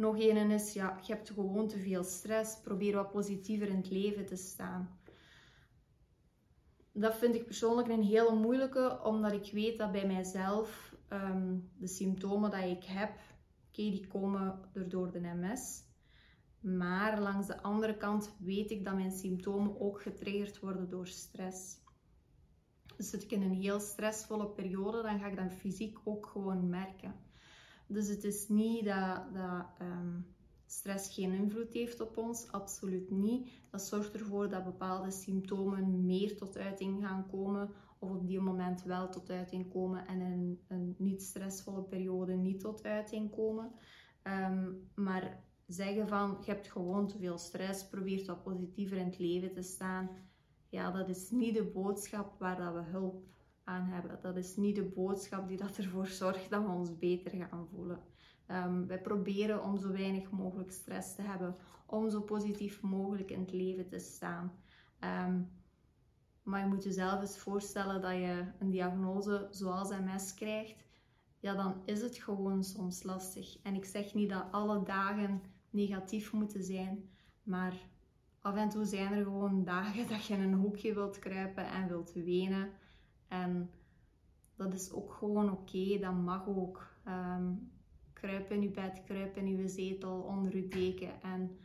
Nog 0.00 0.18
een 0.18 0.50
is, 0.50 0.72
ja, 0.72 0.98
je 1.06 1.12
hebt 1.12 1.30
gewoon 1.30 1.68
te 1.68 1.78
veel 1.78 2.04
stress. 2.04 2.60
Probeer 2.60 2.94
wat 2.94 3.10
positiever 3.10 3.68
in 3.68 3.76
het 3.76 3.90
leven 3.90 4.26
te 4.26 4.36
staan. 4.36 4.98
Dat 6.92 7.14
vind 7.16 7.34
ik 7.34 7.44
persoonlijk 7.44 7.88
een 7.88 8.02
hele 8.02 8.34
moeilijke, 8.34 9.00
omdat 9.02 9.32
ik 9.32 9.52
weet 9.52 9.78
dat 9.78 9.92
bij 9.92 10.06
mijzelf 10.06 10.90
Ehm, 11.10 11.58
de 11.78 11.86
symptomen 11.86 12.50
die 12.50 12.76
ik 12.76 12.84
heb, 12.84 13.10
oké, 13.68 13.90
die 13.90 14.06
komen 14.06 14.60
door 14.88 15.12
de 15.12 15.20
MS. 15.20 15.82
Maar 16.60 17.20
langs 17.20 17.46
de 17.46 17.62
andere 17.62 17.96
kant 17.96 18.36
weet 18.38 18.70
ik 18.70 18.84
dat 18.84 18.94
mijn 18.94 19.12
symptomen 19.12 19.80
ook 19.80 20.02
getriggerd 20.02 20.58
worden 20.58 20.88
door 20.88 21.06
stress. 21.06 21.78
Dus 22.96 23.10
zit 23.10 23.22
ik 23.22 23.30
in 23.30 23.42
een 23.42 23.54
heel 23.54 23.80
stressvolle 23.80 24.48
periode, 24.48 25.02
dan 25.02 25.18
ga 25.18 25.26
ik 25.26 25.36
dat 25.36 25.52
fysiek 25.52 25.98
ook 26.04 26.26
gewoon 26.26 26.68
merken. 26.68 27.14
Dus 27.90 28.08
het 28.08 28.24
is 28.24 28.48
niet 28.48 28.84
dat, 28.84 29.34
dat 29.34 29.66
ehm, 29.78 30.20
stress 30.66 31.14
geen 31.14 31.32
invloed 31.32 31.72
heeft 31.72 32.00
op 32.00 32.16
ons, 32.16 32.52
absoluut 32.52 33.10
niet. 33.10 33.50
Dat 33.70 33.82
zorgt 33.82 34.14
ervoor 34.14 34.48
dat 34.48 34.64
bepaalde 34.64 35.10
symptomen 35.10 36.06
meer 36.06 36.36
tot 36.36 36.56
uiting 36.56 37.02
gaan 37.02 37.26
komen 37.30 37.70
of 37.98 38.10
op 38.10 38.26
die 38.26 38.40
moment 38.40 38.82
wel 38.82 39.08
tot 39.08 39.30
uiting 39.30 39.72
komen 39.72 40.06
en 40.06 40.20
in 40.20 40.60
een 40.68 40.94
niet 40.98 41.22
stressvolle 41.22 41.82
periode 41.82 42.32
niet 42.32 42.60
tot 42.60 42.84
uiting 42.84 43.30
komen. 43.30 43.72
Ehm, 44.22 44.72
maar 44.94 45.44
zeggen 45.66 46.08
van 46.08 46.36
je 46.44 46.50
hebt 46.50 46.70
gewoon 46.70 47.08
te 47.08 47.18
veel 47.18 47.38
stress, 47.38 47.88
probeer 47.88 48.26
wat 48.26 48.42
positiever 48.42 48.96
in 48.96 49.06
het 49.06 49.18
leven 49.18 49.52
te 49.52 49.62
staan. 49.62 50.10
Ja, 50.68 50.90
dat 50.90 51.08
is 51.08 51.30
niet 51.30 51.54
de 51.54 51.64
boodschap 51.64 52.38
waar 52.38 52.56
dat 52.56 52.74
we 52.74 52.80
hulp 52.80 53.24
aan 53.64 53.84
hebben. 53.84 54.18
Dat 54.22 54.36
is 54.36 54.56
niet 54.56 54.76
de 54.76 54.84
boodschap 54.84 55.48
die 55.48 55.56
dat 55.56 55.76
ervoor 55.76 56.06
zorgt 56.06 56.50
dat 56.50 56.62
we 56.62 56.68
ons 56.68 56.98
beter 56.98 57.30
gaan 57.30 57.68
voelen. 57.74 58.00
Um, 58.48 58.86
wij 58.86 59.00
proberen 59.00 59.62
om 59.62 59.78
zo 59.78 59.92
weinig 59.92 60.30
mogelijk 60.30 60.70
stress 60.70 61.14
te 61.14 61.22
hebben, 61.22 61.56
om 61.86 62.10
zo 62.10 62.20
positief 62.20 62.82
mogelijk 62.82 63.30
in 63.30 63.40
het 63.40 63.52
leven 63.52 63.88
te 63.88 63.98
staan. 63.98 64.52
Um, 65.00 65.50
maar 66.42 66.60
je 66.60 66.66
moet 66.66 66.84
jezelf 66.84 67.20
eens 67.20 67.38
voorstellen 67.38 68.00
dat 68.00 68.12
je 68.12 68.44
een 68.58 68.70
diagnose 68.70 69.48
zoals 69.50 69.88
MS 69.88 70.34
krijgt. 70.34 70.84
Ja, 71.38 71.54
dan 71.54 71.82
is 71.84 72.02
het 72.02 72.16
gewoon 72.16 72.64
soms 72.64 73.02
lastig. 73.02 73.62
En 73.62 73.74
ik 73.74 73.84
zeg 73.84 74.14
niet 74.14 74.30
dat 74.30 74.44
alle 74.50 74.82
dagen 74.82 75.42
negatief 75.70 76.32
moeten 76.32 76.64
zijn, 76.64 77.10
maar 77.42 77.74
af 78.40 78.56
en 78.56 78.68
toe 78.68 78.84
zijn 78.84 79.12
er 79.12 79.24
gewoon 79.24 79.64
dagen 79.64 80.08
dat 80.12 80.24
je 80.24 80.34
in 80.34 80.40
een 80.40 80.54
hoekje 80.54 80.94
wilt 80.94 81.18
kruipen 81.18 81.66
en 81.66 81.88
wilt 81.88 82.12
wenen. 82.12 82.70
En 83.30 83.70
dat 84.56 84.74
is 84.74 84.92
ook 84.92 85.12
gewoon 85.12 85.50
oké, 85.50 85.98
dat 85.98 86.14
mag 86.14 86.48
ook. 86.48 86.88
Um, 87.08 87.70
kruip 88.12 88.50
in 88.50 88.62
je 88.62 88.70
bed, 88.70 89.02
kruip 89.04 89.36
in 89.36 89.56
je 89.56 89.68
zetel, 89.68 90.20
onder 90.20 90.56
je 90.56 90.68
deken 90.68 91.22
en 91.22 91.58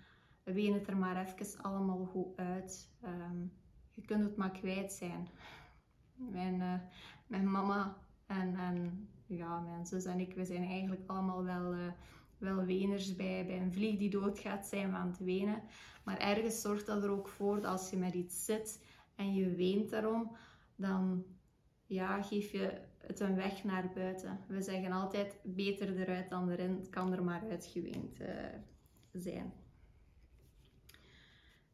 ween 0.43 0.73
het 0.73 0.87
er 0.87 0.97
maar 0.97 1.25
even 1.25 1.61
allemaal 1.63 2.05
goed 2.05 2.37
uit. 2.37 2.89
Um, 3.03 3.51
je 3.91 4.01
kunt 4.01 4.23
het 4.23 4.35
maar 4.35 4.51
kwijt 4.51 4.91
zijn. 4.91 5.27
Mijn, 6.15 6.55
uh, 6.55 6.79
mijn 7.27 7.51
mama 7.51 7.97
en, 8.25 8.55
en 8.55 9.07
ja, 9.25 9.59
mijn 9.59 9.85
zus 9.85 10.05
en 10.05 10.19
ik, 10.19 10.33
we 10.33 10.45
zijn 10.45 10.63
eigenlijk 10.63 11.01
allemaal 11.05 11.43
wel, 11.43 11.73
uh, 11.73 11.91
wel 12.37 12.65
weners 12.65 13.15
bij, 13.15 13.45
bij 13.45 13.61
een 13.61 13.73
vlieg 13.73 13.97
die 13.97 14.09
doodgaat, 14.09 14.65
zijn 14.65 14.89
we 14.89 14.95
aan 14.95 15.07
het 15.07 15.19
wenen. 15.19 15.61
Maar 16.03 16.17
ergens 16.17 16.61
zorgt 16.61 16.85
dat 16.85 17.03
er 17.03 17.09
ook 17.09 17.27
voor 17.27 17.55
dat 17.55 17.71
als 17.71 17.89
je 17.89 17.97
met 17.97 18.13
iets 18.13 18.45
zit 18.45 18.85
en 19.15 19.33
je 19.33 19.55
weent 19.55 19.89
daarom, 19.89 20.35
dan 20.75 21.25
ja, 21.85 22.21
geef 22.21 22.51
je 22.51 22.81
het 22.97 23.19
een 23.19 23.35
weg 23.35 23.63
naar 23.63 23.91
buiten. 23.93 24.39
We 24.47 24.61
zeggen 24.61 24.91
altijd 24.91 25.39
beter 25.43 25.99
eruit 25.99 26.29
dan 26.29 26.49
erin, 26.49 26.75
het 26.75 26.89
kan 26.89 27.13
er 27.13 27.23
maar 27.23 27.43
uitgeweend 27.49 28.19
uh, 28.19 28.27
zijn. 29.11 29.53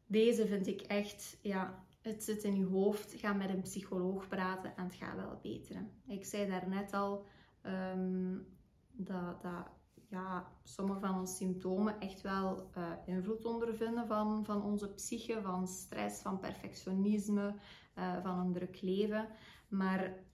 Deze 0.06 0.46
vind 0.46 0.66
ik 0.66 0.80
echt, 0.80 1.38
ja, 1.42 1.84
het 2.00 2.24
zit 2.24 2.44
in 2.44 2.56
je 2.56 2.64
hoofd. 2.64 3.14
Ga 3.14 3.32
met 3.32 3.48
een 3.48 3.62
psycholoog 3.62 4.28
praten 4.28 4.76
en 4.76 4.84
het 4.84 4.94
gaat 4.94 5.16
wel 5.16 5.38
beteren. 5.42 5.90
Ik 6.06 6.24
zei 6.24 6.48
daarnet 6.48 6.92
al 6.92 7.26
um, 7.66 8.46
dat, 8.92 9.42
dat 9.42 9.66
ja, 10.08 10.46
sommige 10.62 11.00
van 11.00 11.18
onze 11.18 11.34
symptomen 11.34 12.00
echt 12.00 12.20
wel 12.20 12.70
uh, 12.76 12.90
invloed 13.06 13.44
ondervinden 13.44 14.06
van, 14.06 14.44
van 14.44 14.62
onze 14.62 14.88
psyche, 14.88 15.40
van 15.42 15.68
stress, 15.68 16.22
van 16.22 16.38
perfectionisme, 16.38 17.54
uh, 17.98 18.22
van 18.22 18.38
een 18.38 18.52
druk 18.52 18.80
leven. 18.80 19.28
Maar 19.72 20.24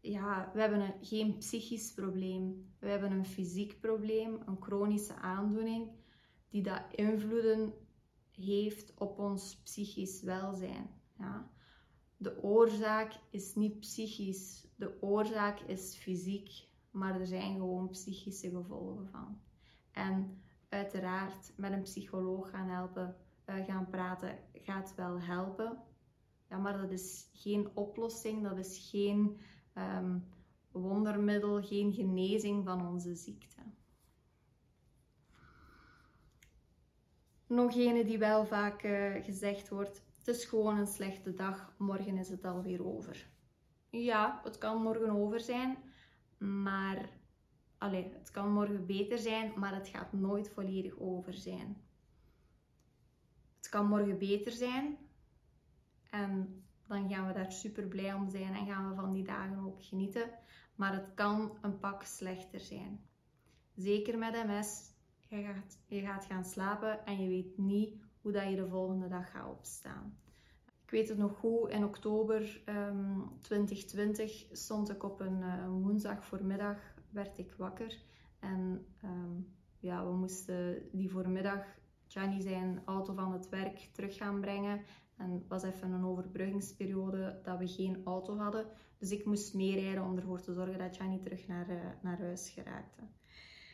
ja, 0.00 0.50
we 0.52 0.60
hebben 0.60 0.80
een, 0.80 0.94
geen 1.00 1.38
psychisch 1.38 1.92
probleem. 1.92 2.74
We 2.78 2.88
hebben 2.88 3.12
een 3.12 3.26
fysiek 3.26 3.80
probleem, 3.80 4.38
een 4.46 4.62
chronische 4.62 5.14
aandoening, 5.14 5.90
die 6.48 6.62
dat 6.62 6.82
invloeden 6.90 7.72
heeft 8.30 8.94
op 8.94 9.18
ons 9.18 9.56
psychisch 9.62 10.22
welzijn. 10.22 10.90
Ja. 11.18 11.50
De 12.16 12.42
oorzaak 12.42 13.12
is 13.30 13.54
niet 13.54 13.80
psychisch, 13.80 14.66
de 14.76 15.02
oorzaak 15.02 15.60
is 15.60 15.96
fysiek, 15.96 16.68
maar 16.90 17.20
er 17.20 17.26
zijn 17.26 17.56
gewoon 17.56 17.88
psychische 17.88 18.50
gevolgen 18.50 19.08
van. 19.10 19.40
En 19.92 20.42
uiteraard 20.68 21.52
met 21.56 21.72
een 21.72 21.82
psycholoog 21.82 22.50
gaan 22.50 22.68
helpen, 22.68 23.16
uh, 23.46 23.64
gaan 23.64 23.88
praten, 23.90 24.38
gaat 24.52 24.94
wel 24.94 25.20
helpen. 25.20 25.82
Ja, 26.48 26.58
maar 26.58 26.78
dat 26.78 26.90
is 26.90 27.30
geen 27.32 27.68
oplossing, 27.74 28.42
dat 28.42 28.58
is 28.58 28.88
geen 28.90 29.38
um, 29.74 30.24
wondermiddel, 30.72 31.62
geen 31.62 31.92
genezing 31.92 32.64
van 32.64 32.86
onze 32.86 33.14
ziekte. 33.14 33.62
Nog 37.46 37.74
ene 37.74 38.04
die 38.04 38.18
wel 38.18 38.46
vaak 38.46 38.82
uh, 38.82 39.24
gezegd 39.24 39.68
wordt: 39.68 40.02
het 40.18 40.28
is 40.28 40.44
gewoon 40.44 40.78
een 40.78 40.86
slechte 40.86 41.34
dag, 41.34 41.74
morgen 41.78 42.16
is 42.16 42.28
het 42.28 42.44
alweer 42.44 42.86
over. 42.86 43.28
Ja, 43.90 44.40
het 44.44 44.58
kan 44.58 44.82
morgen 44.82 45.10
over 45.10 45.40
zijn, 45.40 45.78
maar 46.38 47.08
allez, 47.78 48.12
het 48.12 48.30
kan 48.30 48.52
morgen 48.52 48.86
beter 48.86 49.18
zijn, 49.18 49.52
maar 49.56 49.74
het 49.74 49.88
gaat 49.88 50.12
nooit 50.12 50.48
volledig 50.48 50.98
over 50.98 51.34
zijn. 51.34 51.82
Het 53.56 53.68
kan 53.68 53.86
morgen 53.86 54.18
beter 54.18 54.52
zijn 54.52 54.98
en 56.14 56.62
dan 56.86 57.08
gaan 57.08 57.26
we 57.26 57.32
daar 57.32 57.52
super 57.52 57.86
blij 57.86 58.14
om 58.14 58.28
zijn 58.28 58.54
en 58.54 58.66
gaan 58.66 58.88
we 58.88 58.94
van 58.94 59.12
die 59.12 59.24
dagen 59.24 59.58
ook 59.58 59.84
genieten. 59.84 60.30
Maar 60.74 60.92
het 60.92 61.14
kan 61.14 61.58
een 61.60 61.78
pak 61.78 62.02
slechter 62.02 62.60
zijn. 62.60 63.00
Zeker 63.74 64.18
met 64.18 64.46
MS. 64.46 64.92
Je 65.28 65.42
gaat, 65.42 65.78
je 65.86 66.00
gaat 66.00 66.24
gaan 66.24 66.44
slapen 66.44 67.06
en 67.06 67.22
je 67.22 67.28
weet 67.28 67.58
niet 67.58 67.94
hoe 68.20 68.32
dat 68.32 68.50
je 68.50 68.56
de 68.56 68.68
volgende 68.68 69.08
dag 69.08 69.30
gaat 69.30 69.50
opstaan. 69.50 70.18
Ik 70.84 70.90
weet 70.90 71.08
het 71.08 71.18
nog 71.18 71.36
goed, 71.36 71.70
in 71.70 71.84
oktober 71.84 72.62
um, 72.66 72.74
ehm, 72.74 73.20
2020 73.40 74.46
stond 74.52 74.90
ik 74.90 75.02
op 75.02 75.20
een, 75.20 75.40
uh, 75.40 75.66
woensdag 75.68 76.24
voormiddag, 76.24 76.78
werd 77.10 77.38
ik 77.38 77.54
wakker. 77.56 78.02
En 78.38 78.86
um, 79.04 79.54
ja, 79.78 80.04
we 80.04 80.12
moesten 80.12 80.88
die 80.92 81.10
voormiddag 81.10 81.64
Johnny 82.06 82.40
zijn 82.40 82.82
auto 82.84 83.14
van 83.14 83.32
het 83.32 83.48
werk 83.48 83.88
terug 83.92 84.16
gaan 84.16 84.40
brengen. 84.40 84.80
En 85.16 85.44
was 85.48 85.62
even 85.62 85.92
een 85.92 86.04
overbruggingsperiode 86.04 87.40
dat 87.42 87.58
we 87.58 87.68
geen 87.68 88.00
auto 88.04 88.36
hadden. 88.36 88.66
Dus 88.98 89.10
ik 89.10 89.24
moest 89.24 89.54
meerijden 89.54 90.04
om 90.04 90.16
ervoor 90.16 90.40
te 90.40 90.52
zorgen 90.52 90.78
dat 90.78 90.96
Jani 90.96 91.20
terug 91.20 91.46
naar, 91.46 91.70
uh, 91.70 91.80
naar 92.02 92.18
huis 92.18 92.50
geraakte. 92.50 93.02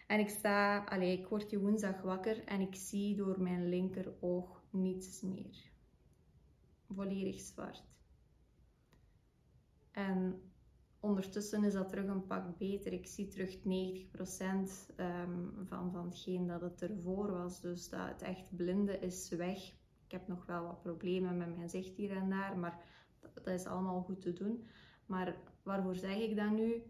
En 0.06 0.18
ik 0.18 0.28
sta, 0.28 0.84
allez, 0.84 1.18
ik 1.18 1.26
word 1.26 1.50
die 1.50 1.58
woensdag 1.58 2.02
wakker 2.02 2.44
en 2.44 2.60
ik 2.60 2.74
zie 2.74 3.16
door 3.16 3.42
mijn 3.42 3.68
linkeroog 3.68 4.62
niets 4.70 5.20
meer. 5.20 5.70
Volledig 6.88 7.40
zwart. 7.40 7.84
En 9.90 10.42
ondertussen 11.00 11.64
is 11.64 11.72
dat 11.72 11.88
terug 11.88 12.06
een 12.06 12.26
pak 12.26 12.58
beter. 12.58 12.92
Ik 12.92 13.06
zie 13.06 13.28
terug 13.28 13.58
90% 13.58 13.62
um, 13.62 14.66
ehm, 14.96 15.64
van, 15.66 15.92
van 15.92 16.04
hetgeen 16.04 16.46
dat 16.46 16.60
het 16.60 16.82
ervoor 16.82 17.30
was. 17.30 17.60
Dus 17.60 17.88
dat 17.88 18.08
het 18.08 18.22
echt 18.22 18.56
blinde 18.56 18.98
is 18.98 19.28
weg. 19.28 19.72
Ik 20.10 20.18
heb 20.18 20.28
nog 20.28 20.46
wel 20.46 20.64
wat 20.64 20.82
problemen 20.82 21.36
met 21.36 21.56
mijn 21.56 21.68
zicht 21.68 21.96
hier 21.96 22.16
en 22.16 22.30
daar, 22.30 22.58
maar 22.58 22.82
dat, 23.20 23.46
is 23.46 23.66
allemaal 23.66 24.02
goed 24.02 24.20
te 24.20 24.32
doen. 24.32 24.66
Maar 25.06 25.36
waarvoor 25.62 25.94
zeg 25.94 26.16
ik 26.16 26.36
dat 26.36 26.50
nu? 26.50 26.82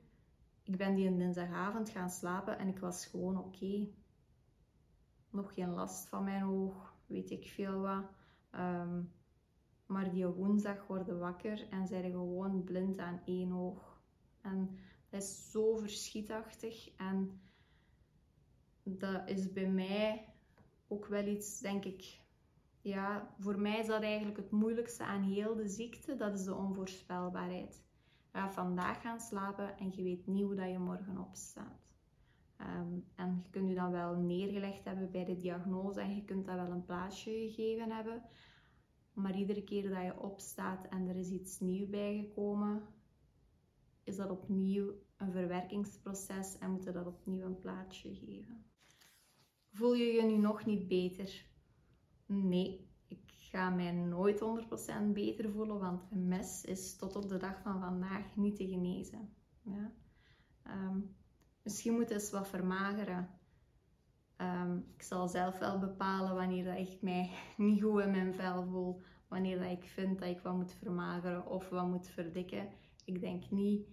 Ik 0.62 0.76
ben 0.76 0.94
die 0.94 1.16
dinsdagavond 1.16 1.90
gaan 1.90 2.10
slapen 2.10 2.58
en 2.58 2.68
ik 2.68 2.78
was 2.78 3.06
gewoon 3.06 3.38
oké. 3.38 3.88
Nog 5.30 5.54
geen 5.54 5.70
last 5.70 6.08
van 6.08 6.24
mijn 6.24 6.44
oog, 6.44 6.94
weet 7.06 7.30
ik 7.30 7.46
veel 7.46 7.80
wat. 7.80 8.04
Um, 8.54 9.12
maar 9.86 10.10
die 10.10 10.26
woensdag 10.26 10.86
worden 10.86 11.18
wakker 11.18 11.68
en 11.68 11.86
zijn 11.86 12.10
gewoon 12.10 12.64
blind 12.64 12.98
aan 12.98 13.20
één 13.24 13.52
oog. 13.52 14.00
En 14.40 14.78
dat 15.08 15.22
is 15.22 15.50
zo 15.50 15.76
verschietachtig. 15.76 16.90
En 16.96 17.40
dat 18.82 19.28
is 19.28 19.52
bij 19.52 19.68
mij 19.68 20.28
ook 20.88 21.06
wel 21.06 21.26
iets, 21.26 21.60
denk 21.60 21.84
ik, 21.84 22.20
ja, 22.82 23.34
voor 23.38 23.60
mij 23.60 23.78
is 23.78 23.86
dat 23.86 24.02
eigenlijk 24.02 24.36
het 24.36 24.50
moeilijkste 24.50 25.04
aan 25.04 25.22
heel 25.22 25.54
de 25.54 25.68
ziekte. 25.68 26.16
Dat 26.16 26.34
is 26.34 26.44
de 26.44 26.54
onvoorspelbaarheid. 26.54 27.82
Ga 28.32 28.50
vandaag 28.50 29.00
gaan 29.00 29.20
slapen 29.20 29.78
en 29.78 29.92
je 29.94 30.02
weet 30.02 30.26
niet 30.26 30.44
hoe 30.44 30.54
dat 30.54 30.70
je 30.70 30.78
morgen 30.78 31.18
opstaat. 31.18 31.88
Um, 32.60 33.04
en 33.14 33.40
je 33.42 33.50
kunt 33.50 33.68
je 33.68 33.74
dan 33.74 33.90
wel 33.90 34.14
neergelegd 34.14 34.84
hebben 34.84 35.10
bij 35.10 35.24
de 35.24 35.36
diagnose 35.36 36.00
en 36.00 36.14
je 36.14 36.24
kunt 36.24 36.46
dat 36.46 36.54
wel 36.54 36.70
een 36.70 36.84
plaatsje 36.84 37.30
gegeven 37.30 37.90
hebben. 37.90 38.22
Maar 39.12 39.36
iedere 39.36 39.64
keer 39.64 39.88
dat 39.88 40.02
je 40.02 40.20
opstaat 40.20 40.88
en 40.88 41.08
er 41.08 41.16
is 41.16 41.30
iets 41.30 41.60
nieuws 41.60 41.88
bijgekomen, 41.88 42.82
is 44.04 44.16
dat 44.16 44.30
opnieuw 44.30 44.92
een 45.16 45.32
verwerkingsproces 45.32 46.58
en 46.58 46.70
moet 46.70 46.84
je 46.84 46.92
dat 46.92 47.06
opnieuw 47.06 47.44
een 47.44 47.58
plaatsje 47.58 48.14
geven. 48.14 48.64
Voel 49.70 49.94
je 49.94 50.04
je 50.04 50.22
nu 50.22 50.36
nog 50.36 50.64
niet 50.64 50.88
beter? 50.88 51.49
Nee, 52.32 52.88
ik 53.08 53.22
ga 53.26 53.70
mij 53.70 53.92
nooit 53.92 54.40
100% 54.40 55.12
beter 55.12 55.50
voelen, 55.50 55.78
want 55.78 56.02
een 56.10 56.28
mes 56.28 56.64
is 56.64 56.96
tot 56.96 57.16
op 57.16 57.28
de 57.28 57.36
dag 57.36 57.60
van 57.62 57.80
vandaag 57.80 58.36
niet 58.36 58.56
te 58.56 58.68
genezen. 58.68 59.32
Ja? 59.62 59.92
Um, 60.66 61.16
misschien 61.62 61.94
moet 61.94 62.10
eens 62.10 62.30
wat 62.30 62.48
vermageren. 62.48 63.28
Um, 64.36 64.84
ik 64.94 65.02
zal 65.02 65.28
zelf 65.28 65.58
wel 65.58 65.78
bepalen 65.78 66.34
wanneer 66.34 66.64
dat 66.64 66.78
ik 66.78 67.02
mij 67.02 67.30
niet 67.56 67.82
goed 67.82 68.02
in 68.02 68.10
mijn 68.10 68.34
vel 68.34 68.64
voel, 68.64 69.00
wanneer 69.28 69.58
dat 69.58 69.70
ik 69.70 69.84
vind 69.84 70.18
dat 70.18 70.28
ik 70.28 70.40
wat 70.40 70.56
moet 70.56 70.72
vermageren 70.72 71.46
of 71.46 71.68
wat 71.68 71.86
moet 71.86 72.08
verdikken. 72.08 72.68
Ik 73.04 73.20
denk 73.20 73.50
niet 73.50 73.86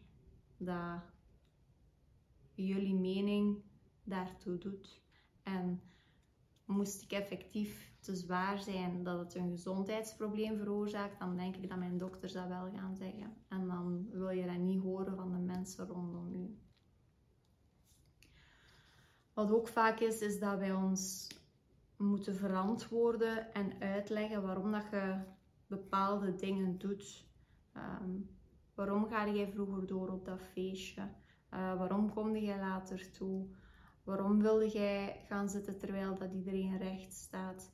dat 0.57 1.01
jullie 2.53 2.95
mening 2.95 3.63
daartoe 4.03 4.57
doet. 4.57 5.01
En 5.43 5.81
moest 6.67 7.01
ik 7.01 7.11
effectief 7.11 7.95
te 7.99 8.15
zwaar 8.15 8.59
zijn 8.59 9.03
dat 9.03 9.19
het 9.19 9.35
een 9.35 9.49
gezondheidsprobleem 9.49 10.57
veroorzaakt, 10.57 11.19
dan 11.19 11.37
denk 11.37 11.55
ik 11.55 11.69
dat 11.69 11.77
mijn 11.77 11.97
dokters 11.97 12.33
dat 12.33 12.47
wel 12.47 12.69
gaan 12.73 12.95
zeggen. 12.95 13.33
En 13.47 13.67
dan 13.67 14.09
wil 14.11 14.29
je 14.29 14.45
dat 14.45 14.57
niet 14.57 14.81
horen 14.81 15.15
van 15.15 15.31
de 15.31 15.39
mensen 15.39 15.87
rondom 15.87 16.33
u. 16.33 16.57
Wat 19.33 19.51
ook 19.51 19.67
vaak 19.67 19.99
is, 19.99 20.21
is 20.21 20.39
dat 20.39 20.57
wij 20.57 20.73
ons 20.73 21.27
moeten 21.97 22.35
verantwoorden 22.35 23.53
en 23.53 23.81
uitleggen 23.81 24.41
waarom 24.41 24.71
dat 24.71 24.85
je 24.91 25.19
bepaalde 25.67 26.35
dingen 26.35 26.77
doet. 26.77 27.25
Ehm, 27.73 28.19
waarom 28.73 29.07
ga 29.07 29.29
jij 29.29 29.47
vroeger 29.47 29.87
door 29.87 30.09
op 30.09 30.25
dat 30.25 30.41
feestje? 30.41 31.01
Uh, 31.01 31.77
waarom 31.77 32.13
kom 32.13 32.35
jij 32.35 32.59
later 32.59 33.11
toe? 33.11 33.47
Waarom 34.07 34.41
wilde 34.41 34.69
jij 34.69 35.23
gaan 35.25 35.49
zitten 35.49 35.77
terwijl 35.77 36.15
dat 36.15 36.31
iedereen 36.33 36.77
recht 36.77 37.13
staat? 37.13 37.71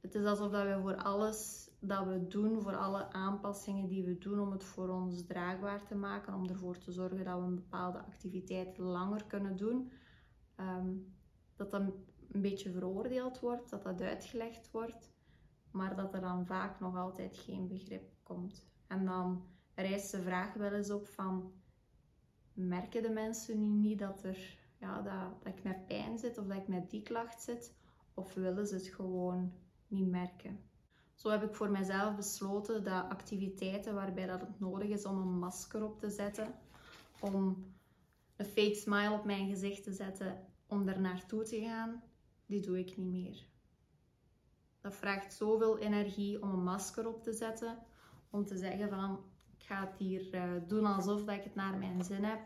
Het 0.00 0.14
is 0.14 0.24
alsof 0.24 0.50
dat 0.50 0.64
we 0.64 0.78
voor 0.80 0.96
alles 0.96 1.70
dat 1.80 2.06
we 2.06 2.26
doen, 2.26 2.62
voor 2.62 2.76
alle 2.76 3.12
aanpassingen 3.12 3.88
die 3.88 4.04
we 4.04 4.18
doen 4.18 4.40
om 4.40 4.50
het 4.50 4.64
voor 4.64 4.88
ons 4.88 5.26
draagbaar 5.26 5.86
te 5.86 5.94
maken, 5.94 6.34
om 6.34 6.48
ervoor 6.48 6.78
te 6.78 6.92
zorgen 6.92 7.24
dat 7.24 7.38
we 7.38 7.44
een 7.44 7.54
bepaalde 7.54 7.98
activiteit 7.98 8.78
langer 8.78 9.24
kunnen 9.24 9.56
doen, 9.56 9.92
ehm, 10.56 10.96
dat 11.56 11.70
dat 11.70 11.82
een 12.30 12.40
beetje 12.40 12.70
veroordeeld 12.70 13.40
wordt, 13.40 13.70
dat 13.70 13.82
dat 13.82 14.00
uitgelegd 14.00 14.70
wordt, 14.70 15.12
maar 15.70 15.96
dat 15.96 16.14
er 16.14 16.20
dan 16.20 16.46
vaak 16.46 16.80
nog 16.80 16.96
altijd 16.96 17.36
geen 17.36 17.68
begrip 17.68 18.12
komt. 18.22 18.70
En 18.86 19.04
dan 19.04 19.46
rijst 19.74 20.10
de 20.10 20.22
vraag 20.22 20.54
wel 20.54 20.72
eens 20.72 20.90
op 20.90 21.08
van, 21.08 21.52
merken 22.60 23.02
de 23.02 23.10
mensen 23.10 23.58
nu 23.58 23.66
niet 23.66 23.98
dat, 23.98 24.22
er, 24.22 24.58
ja, 24.78 25.02
dat, 25.02 25.42
dat 25.42 25.56
ik 25.56 25.62
met 25.62 25.86
pijn 25.86 26.18
zit 26.18 26.38
of 26.38 26.46
dat 26.46 26.56
ik 26.56 26.68
met 26.68 26.90
die 26.90 27.02
klacht 27.02 27.42
zit, 27.42 27.74
of 28.14 28.34
willen 28.34 28.66
ze 28.66 28.74
het 28.74 28.86
gewoon 28.86 29.52
niet 29.88 30.08
merken? 30.08 30.60
Zo 31.14 31.28
heb 31.28 31.42
ik 31.42 31.54
voor 31.54 31.70
mezelf 31.70 32.16
besloten 32.16 32.84
dat 32.84 33.08
activiteiten 33.08 33.94
waarbij 33.94 34.26
dat 34.26 34.40
het 34.40 34.60
nodig 34.60 34.88
is 34.88 35.04
om 35.04 35.18
een 35.18 35.38
masker 35.38 35.84
op 35.84 35.98
te 36.00 36.10
zetten, 36.10 36.54
om 37.20 37.64
een 38.36 38.46
fake 38.46 38.74
smile 38.74 39.12
op 39.12 39.24
mijn 39.24 39.48
gezicht 39.48 39.84
te 39.84 39.92
zetten, 39.92 40.46
om 40.66 40.88
er 40.88 41.00
naartoe 41.00 41.42
te 41.42 41.60
gaan, 41.60 42.02
die 42.46 42.60
doe 42.60 42.78
ik 42.78 42.96
niet 42.96 43.10
meer. 43.10 43.48
Dat 44.80 44.94
vraagt 44.94 45.34
zoveel 45.34 45.78
energie 45.78 46.42
om 46.42 46.50
een 46.50 46.62
masker 46.62 47.08
op 47.08 47.22
te 47.22 47.32
zetten, 47.32 47.78
om 48.30 48.44
te 48.44 48.56
zeggen 48.56 48.88
van 48.88 49.24
ga 49.70 49.86
het 49.86 49.96
hier 49.98 50.34
uh, 50.34 50.68
doen 50.68 50.84
alsof 50.84 51.24
dat 51.24 51.36
ik 51.36 51.44
het 51.44 51.54
naar 51.54 51.78
mijn 51.78 52.04
zin 52.04 52.24
heb. 52.24 52.40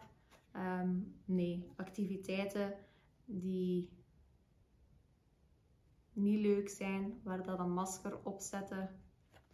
Um, 0.57 1.15
nee, 1.25 1.73
activiteiten 1.77 2.75
die 3.25 3.89
niet 6.13 6.41
leuk 6.41 6.69
zijn, 6.69 7.21
waar 7.23 7.43
dat 7.43 7.59
een 7.59 7.73
masker 7.73 8.19
opzetten 8.25 8.91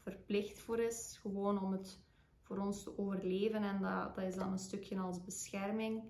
verplicht 0.03 0.59
voor 0.59 0.79
is, 0.79 1.19
gewoon 1.21 1.63
om 1.63 1.73
het 1.73 2.01
voor 2.43 2.59
ons 2.59 2.83
te 2.83 2.99
overleven 2.99 3.63
en 3.63 3.81
dat, 3.81 4.15
dat 4.15 4.25
is 4.25 4.35
dan 4.35 4.53
een 4.53 4.59
stukje 4.59 4.99
als 4.99 5.25
bescherming, 5.25 6.03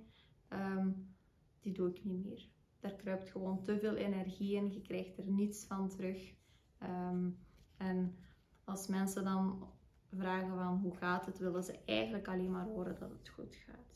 um, 0.49 1.15
die 1.61 1.73
doe 1.73 1.89
ik 1.89 2.05
niet 2.05 2.25
meer. 2.25 2.49
Daar 2.79 2.95
kruipt 2.95 3.31
gewoon 3.31 3.63
te 3.63 3.79
veel 3.79 3.95
energie 3.95 4.55
in, 4.55 4.73
je 4.73 4.81
krijgt 4.81 5.19
er 5.19 5.27
niets 5.27 5.65
van 5.65 5.89
terug. 5.89 6.35
Um, 6.83 7.39
en 7.77 8.17
als 8.65 8.87
mensen 8.87 9.25
dan 9.25 9.69
vragen 10.17 10.49
van 10.49 10.79
hoe 10.83 10.97
gaat 10.97 11.27
het, 11.27 11.39
willen 11.39 11.65
ze 11.65 11.79
eigenlijk 11.85 12.29
alleen 12.29 12.51
maar 12.51 12.65
horen 12.67 12.97
dat 12.99 13.11
het 13.11 13.29
goed 13.29 13.55
gaat. 13.55 13.91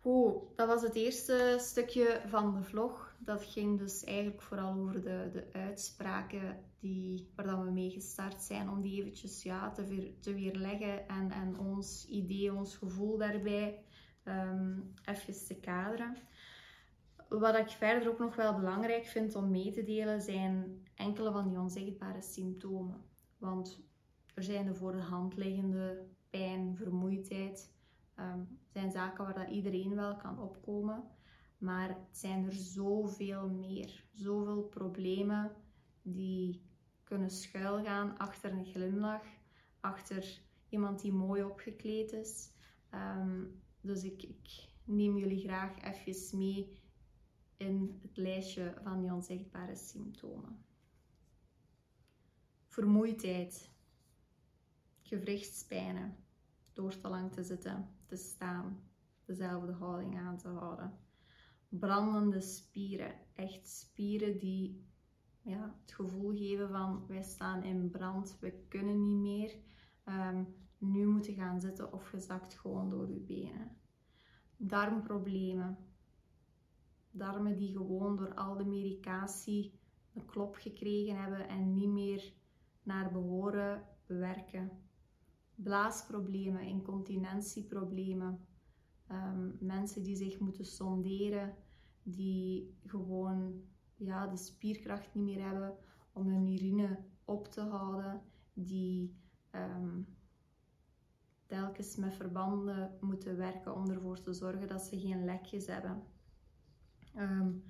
Goed, 0.00 0.56
dat 0.56 0.68
was 0.68 0.82
het 0.82 0.94
eerste 0.94 1.56
stukje 1.60 2.20
van 2.26 2.54
de 2.54 2.62
vlog. 2.62 3.14
Dat 3.18 3.44
ging 3.44 3.78
dus 3.78 4.04
eigenlijk 4.04 4.42
vooral 4.42 4.74
over 4.74 5.02
de, 5.02 5.28
de 5.32 5.46
uitspraken 5.52 6.58
die, 6.78 7.28
waar 7.34 7.64
we 7.64 7.70
mee 7.70 7.90
gestart 7.90 8.42
zijn, 8.42 8.70
om 8.70 8.80
die 8.80 9.00
eventjes 9.00 9.42
ja, 9.42 9.70
te, 9.70 9.86
weer, 9.86 10.12
te 10.20 10.34
weerleggen 10.34 11.08
en, 11.08 11.30
en 11.30 11.58
ons 11.58 12.06
idee, 12.08 12.54
ons 12.54 12.76
gevoel 12.76 13.18
daarbij 13.18 13.84
um, 14.24 14.94
even 15.04 15.46
te 15.46 15.54
kaderen. 15.54 16.16
Wat 17.38 17.56
ik 17.56 17.68
verder 17.68 18.08
ook 18.08 18.18
nog 18.18 18.36
wel 18.36 18.54
belangrijk 18.54 19.04
vind 19.04 19.34
om 19.34 19.50
mee 19.50 19.72
te 19.72 19.82
delen, 19.82 20.22
zijn 20.22 20.82
enkele 20.94 21.32
van 21.32 21.48
die 21.48 21.58
onzichtbare 21.58 22.22
symptomen. 22.22 23.04
Want 23.38 23.80
er 24.34 24.42
zijn 24.42 24.66
de 24.66 24.74
voor 24.74 24.92
de 24.92 25.00
hand 25.00 25.36
liggende 25.36 26.06
pijn, 26.30 26.76
vermoeidheid, 26.76 27.72
um, 28.18 28.58
zijn 28.68 28.90
zaken 28.90 29.24
waar 29.24 29.34
dat 29.34 29.48
iedereen 29.48 29.94
wel 29.94 30.16
kan 30.16 30.38
opkomen. 30.38 31.04
Maar 31.58 31.88
het 31.88 32.18
zijn 32.18 32.46
er 32.46 32.52
zoveel 32.52 33.48
meer, 33.48 34.04
zoveel 34.12 34.62
problemen 34.62 35.52
die 36.02 36.62
kunnen 37.04 37.30
schuilgaan 37.30 38.18
achter 38.18 38.52
een 38.52 38.66
glimlach, 38.66 39.24
achter 39.80 40.40
iemand 40.68 41.00
die 41.00 41.12
mooi 41.12 41.42
opgekleed 41.44 42.12
is. 42.12 42.50
Um, 42.94 43.62
dus 43.80 44.04
ik, 44.04 44.22
ik 44.22 44.68
neem 44.84 45.16
jullie 45.16 45.40
graag 45.40 45.80
even 45.80 46.38
mee 46.38 46.80
in 47.62 47.98
het 48.02 48.16
lijstje 48.16 48.74
van 48.82 49.00
die 49.00 49.12
onzichtbare 49.12 49.76
symptomen. 49.76 50.64
Vermoeidheid, 52.66 53.70
gewrichtspijnen, 55.02 56.16
door 56.72 56.98
te 56.98 57.08
lang 57.08 57.32
te 57.32 57.42
zitten, 57.42 57.88
te 58.06 58.16
staan, 58.16 58.82
dezelfde 59.24 59.72
houding 59.72 60.18
aan 60.18 60.36
te 60.36 60.48
houden. 60.48 60.98
Brandende 61.68 62.40
spieren, 62.40 63.14
echt 63.34 63.68
spieren 63.68 64.38
die 64.38 64.90
ja, 65.42 65.76
het 65.80 65.92
gevoel 65.92 66.36
geven 66.36 66.68
van 66.68 67.06
wij 67.06 67.22
staan 67.22 67.62
in 67.62 67.90
brand, 67.90 68.36
we 68.40 68.64
kunnen 68.68 69.02
niet 69.02 69.18
meer. 69.18 69.56
Um, 70.04 70.54
nu 70.78 71.06
moeten 71.06 71.34
gaan 71.34 71.60
zitten 71.60 71.92
of 71.92 72.08
gezakt 72.08 72.54
gewoon 72.54 72.90
door 72.90 73.06
uw 73.06 73.24
benen. 73.26 73.76
Darmproblemen. 74.56 75.91
Darmen 77.12 77.56
die 77.56 77.72
gewoon 77.76 78.16
door 78.16 78.34
al 78.34 78.56
de 78.56 78.64
medicatie 78.64 79.72
een 80.14 80.26
klop 80.26 80.54
gekregen 80.54 81.20
hebben 81.22 81.48
en 81.48 81.74
niet 81.74 81.88
meer 81.88 82.32
naar 82.82 83.12
behoren 83.12 83.82
werken. 84.06 84.70
Blaasproblemen, 85.54 86.62
incontinentieproblemen. 86.62 88.46
Um, 89.10 89.56
mensen 89.60 90.02
die 90.02 90.16
zich 90.16 90.38
moeten 90.38 90.64
sonderen, 90.64 91.54
die 92.02 92.74
gewoon 92.86 93.62
ja, 93.96 94.26
de 94.26 94.36
spierkracht 94.36 95.14
niet 95.14 95.24
meer 95.24 95.44
hebben 95.44 95.76
om 96.12 96.26
hun 96.26 96.46
urine 96.46 96.98
op 97.24 97.48
te 97.48 97.60
houden, 97.60 98.22
die 98.52 99.16
um, 99.54 100.06
telkens 101.46 101.96
met 101.96 102.14
verbanden 102.14 102.96
moeten 103.00 103.36
werken 103.36 103.74
om 103.74 103.90
ervoor 103.90 104.20
te 104.20 104.32
zorgen 104.32 104.68
dat 104.68 104.82
ze 104.82 105.00
geen 105.00 105.24
lekjes 105.24 105.66
hebben. 105.66 106.02
Um, 107.16 107.64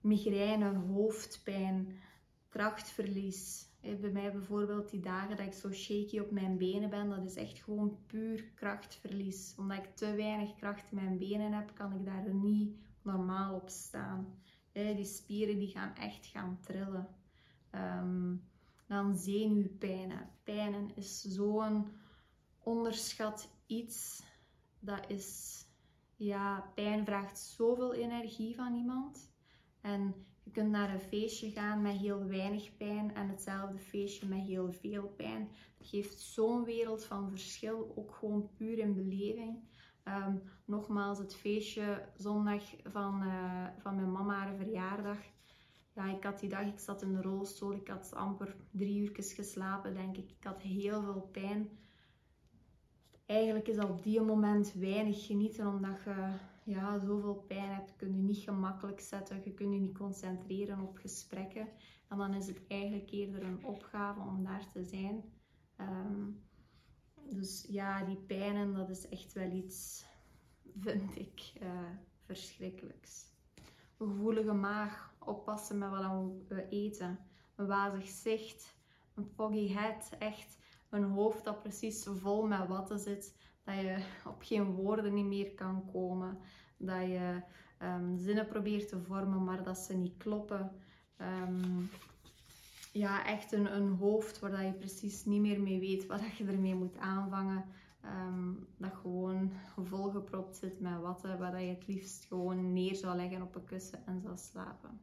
migraine, 0.00 0.74
hoofdpijn, 0.74 2.00
krachtverlies. 2.48 3.66
Bij 3.80 4.10
mij 4.10 4.32
bijvoorbeeld 4.32 4.90
die 4.90 5.00
dagen 5.00 5.36
dat 5.36 5.46
ik 5.46 5.52
zo 5.52 5.72
shaky 5.72 6.18
op 6.18 6.30
mijn 6.30 6.56
benen 6.58 6.90
ben, 6.90 7.08
dat 7.08 7.24
is 7.24 7.36
echt 7.36 7.58
gewoon 7.58 7.98
puur 8.06 8.44
krachtverlies. 8.54 9.54
Omdat 9.56 9.78
ik 9.78 9.96
te 9.96 10.14
weinig 10.14 10.54
kracht 10.54 10.90
in 10.90 10.96
mijn 10.96 11.18
benen 11.18 11.52
heb, 11.52 11.74
kan 11.74 11.92
ik 11.92 12.04
daar 12.04 12.34
niet 12.34 12.76
normaal 13.02 13.54
op 13.54 13.68
staan. 13.68 14.26
Die 14.72 15.04
spieren 15.04 15.58
die 15.58 15.68
gaan 15.68 15.94
echt 15.94 16.26
gaan 16.26 16.58
trillen. 16.60 17.08
Um, 17.72 18.46
dan 18.86 19.16
zenuwpijnen. 19.16 20.30
Pijnen 20.42 20.96
is 20.96 21.20
zo'n 21.20 21.86
onderschat 22.58 23.48
iets. 23.66 24.22
Dat 24.80 25.10
is, 25.10 25.58
ja, 26.18 26.70
pijn 26.74 27.04
vraagt 27.04 27.38
zoveel 27.38 27.94
energie 27.94 28.54
van 28.54 28.74
iemand. 28.74 29.32
En 29.80 30.14
je 30.42 30.50
kunt 30.50 30.70
naar 30.70 30.94
een 30.94 31.00
feestje 31.00 31.50
gaan 31.50 31.82
met 31.82 31.96
heel 31.96 32.24
weinig 32.24 32.76
pijn 32.76 33.14
en 33.14 33.28
hetzelfde 33.28 33.78
feestje 33.78 34.26
met 34.26 34.40
heel 34.40 34.72
veel 34.72 35.08
pijn. 35.16 35.48
Dat 35.78 35.88
geeft 35.88 36.20
zo'n 36.20 36.64
wereld 36.64 37.04
van 37.04 37.30
verschil, 37.30 37.92
ook 37.96 38.14
gewoon 38.14 38.50
puur 38.54 38.78
in 38.78 38.94
beleving. 38.94 39.68
Ehm, 40.02 40.36
nogmaals, 40.64 41.18
het 41.18 41.36
feestje 41.36 42.08
zondag 42.16 42.62
van, 42.84 43.22
uh, 43.22 43.66
van 43.78 43.96
mijn 43.96 44.12
mama 44.12 44.34
haar 44.34 44.56
verjaardag. 44.56 45.18
Ja, 45.94 46.16
ik 46.16 46.24
had 46.24 46.40
die 46.40 46.48
dag, 46.48 46.66
ik 46.66 46.78
zat 46.78 47.02
in 47.02 47.12
de 47.12 47.22
rolstoel, 47.22 47.72
ik 47.72 47.88
had 47.88 48.14
amper 48.14 48.56
drie 48.70 48.98
uur 48.98 49.10
geslapen, 49.12 49.94
denk 49.94 50.16
ik. 50.16 50.30
Ik 50.30 50.44
had 50.44 50.62
heel 50.62 51.02
veel 51.02 51.28
pijn 51.32 51.78
eigenlijk 53.28 53.68
is 53.68 53.78
op 53.78 54.02
die 54.02 54.20
moment 54.20 54.72
weinig 54.72 55.26
genieten, 55.26 55.66
omdat 55.66 56.02
je 56.04 56.32
ja, 56.64 56.98
zoveel 56.98 57.44
pijn 57.46 57.70
hebt. 57.70 57.90
Je 57.90 57.96
kunt 57.96 58.14
je 58.14 58.22
niet 58.22 58.38
gemakkelijk 58.38 59.00
zetten, 59.00 59.40
je 59.44 59.54
kunt 59.54 59.72
je 59.72 59.80
niet 59.80 59.98
concentreren 59.98 60.80
op 60.80 60.98
gesprekken. 60.98 61.68
En 62.08 62.18
dan 62.18 62.34
is 62.34 62.46
het 62.46 62.60
eigenlijk 62.68 63.10
eerder 63.10 63.42
een 63.42 63.64
opgave 63.64 64.20
om 64.20 64.44
daar 64.44 64.70
te 64.72 64.84
zijn. 64.84 65.24
Ehm, 65.76 66.30
dus 67.30 67.66
ja, 67.68 68.04
die 68.04 68.16
pijnen, 68.16 68.74
dat 68.74 68.88
is 68.90 69.08
echt 69.08 69.32
wel 69.32 69.50
iets, 69.50 70.04
vind 70.84 71.16
ik, 71.16 71.52
uh, 71.62 71.90
verschrikkelijks. 72.24 73.26
Een 73.98 74.08
gevoelige 74.08 74.52
maag, 74.52 75.14
oppassen 75.18 75.78
met 75.78 75.90
wat 75.90 76.32
we 76.48 76.68
eten, 76.68 77.18
een 77.56 77.66
wazig 77.66 78.08
zicht, 78.08 78.76
een 79.14 79.26
foggy 79.34 79.72
head, 79.72 80.10
echt 80.18 80.58
een 80.90 81.04
hoofd 81.04 81.44
dat 81.44 81.60
precies 81.60 82.06
vol 82.10 82.46
met 82.46 82.66
watten 82.66 82.98
zit, 82.98 83.36
dat 83.64 83.74
je 83.74 84.04
op 84.26 84.42
geen 84.42 84.64
woorden 84.64 85.14
niet 85.14 85.26
meer 85.26 85.54
kan 85.54 85.90
komen, 85.92 86.38
dat 86.76 87.02
je 87.02 87.42
um, 87.82 88.18
zinnen 88.18 88.46
probeert 88.46 88.88
te 88.88 89.00
vormen, 89.00 89.44
maar 89.44 89.62
dat 89.62 89.78
ze 89.78 89.96
niet 89.96 90.16
kloppen. 90.16 90.70
Ehm, 91.16 91.82
ja, 92.92 93.26
echt 93.26 93.52
een, 93.52 93.74
een 93.76 93.96
hoofd 93.96 94.38
waar 94.38 94.50
dat 94.50 94.60
je 94.60 94.72
precies 94.72 95.24
niet 95.24 95.40
meer 95.40 95.60
mee 95.60 95.78
weet 95.80 96.06
wat 96.06 96.36
je 96.36 96.44
ermee 96.44 96.74
moet 96.74 96.96
aanvangen. 96.96 97.64
Ehm, 98.00 98.52
dat 98.76 98.92
gewoon 98.94 99.52
volgepropt 99.76 100.56
zit 100.56 100.80
met 100.80 101.00
watten, 101.00 101.38
waar 101.38 101.52
dat 101.52 101.60
je 101.60 101.66
het 101.66 101.86
liefst 101.86 102.24
gewoon 102.24 102.72
neer 102.72 102.94
zou 102.94 103.16
leggen 103.16 103.42
op 103.42 103.54
een 103.54 103.64
kussen 103.64 104.06
en 104.06 104.20
zou 104.20 104.36
slapen. 104.36 105.00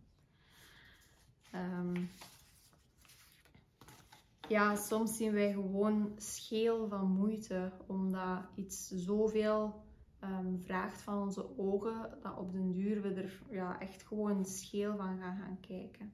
Ja, 4.48 4.76
soms 4.76 5.18
zien 5.18 5.32
wij 5.32 5.52
gewoon 5.52 6.14
scheel 6.18 6.88
van 6.88 7.12
moeite, 7.12 7.72
omdat 7.88 8.40
iets 8.56 8.88
zoveel 8.88 9.84
um, 10.24 10.62
vraagt 10.64 11.02
van 11.02 11.22
onze 11.22 11.58
ogen, 11.58 12.18
dat 12.22 12.38
op 12.38 12.52
den 12.52 12.72
duur 12.72 13.02
we 13.02 13.14
er 13.14 13.42
ja, 13.50 13.80
echt 13.80 14.04
gewoon 14.04 14.46
scheel 14.46 14.96
van 14.96 15.20
gaan 15.20 15.38
gaan 15.38 15.60
kijken. 15.60 16.14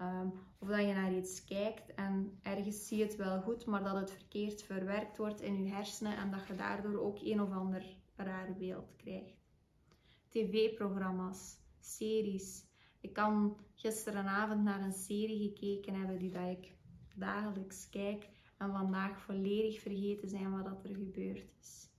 Um, 0.00 0.32
of 0.58 0.68
dat 0.68 0.80
je 0.80 0.92
naar 0.92 1.14
iets 1.14 1.44
kijkt 1.44 1.94
en 1.94 2.38
ergens 2.42 2.86
zie 2.86 2.98
je 2.98 3.04
het 3.04 3.16
wel 3.16 3.40
goed, 3.40 3.66
maar 3.66 3.84
dat 3.84 3.96
het 3.96 4.10
verkeerd 4.10 4.62
verwerkt 4.62 5.16
wordt 5.16 5.40
in 5.40 5.64
je 5.64 5.70
hersenen 5.70 6.16
en 6.16 6.30
dat 6.30 6.46
je 6.46 6.54
daardoor 6.54 7.00
ook 7.00 7.18
een 7.20 7.42
of 7.42 7.50
ander 7.50 7.96
raar 8.16 8.56
beeld 8.58 8.96
krijgt. 8.96 9.40
TV-programma's, 10.28 11.56
series. 11.80 12.64
Ik 13.00 13.12
kan 13.12 13.56
gisterenavond 13.74 14.62
naar 14.62 14.80
een 14.80 14.92
serie 14.92 15.48
gekeken 15.48 15.94
hebben 15.94 16.18
die 16.18 16.30
dat 16.30 16.48
ik 16.48 16.72
dagelijks 17.14 17.88
kijk 17.88 18.28
en 18.58 18.72
vandaag 18.72 19.20
volledig 19.20 19.80
vergeten 19.80 20.28
zijn 20.28 20.50
wat 20.50 20.64
dat 20.64 20.84
er 20.84 20.94
gebeurd 20.94 21.52
is. 21.60 21.90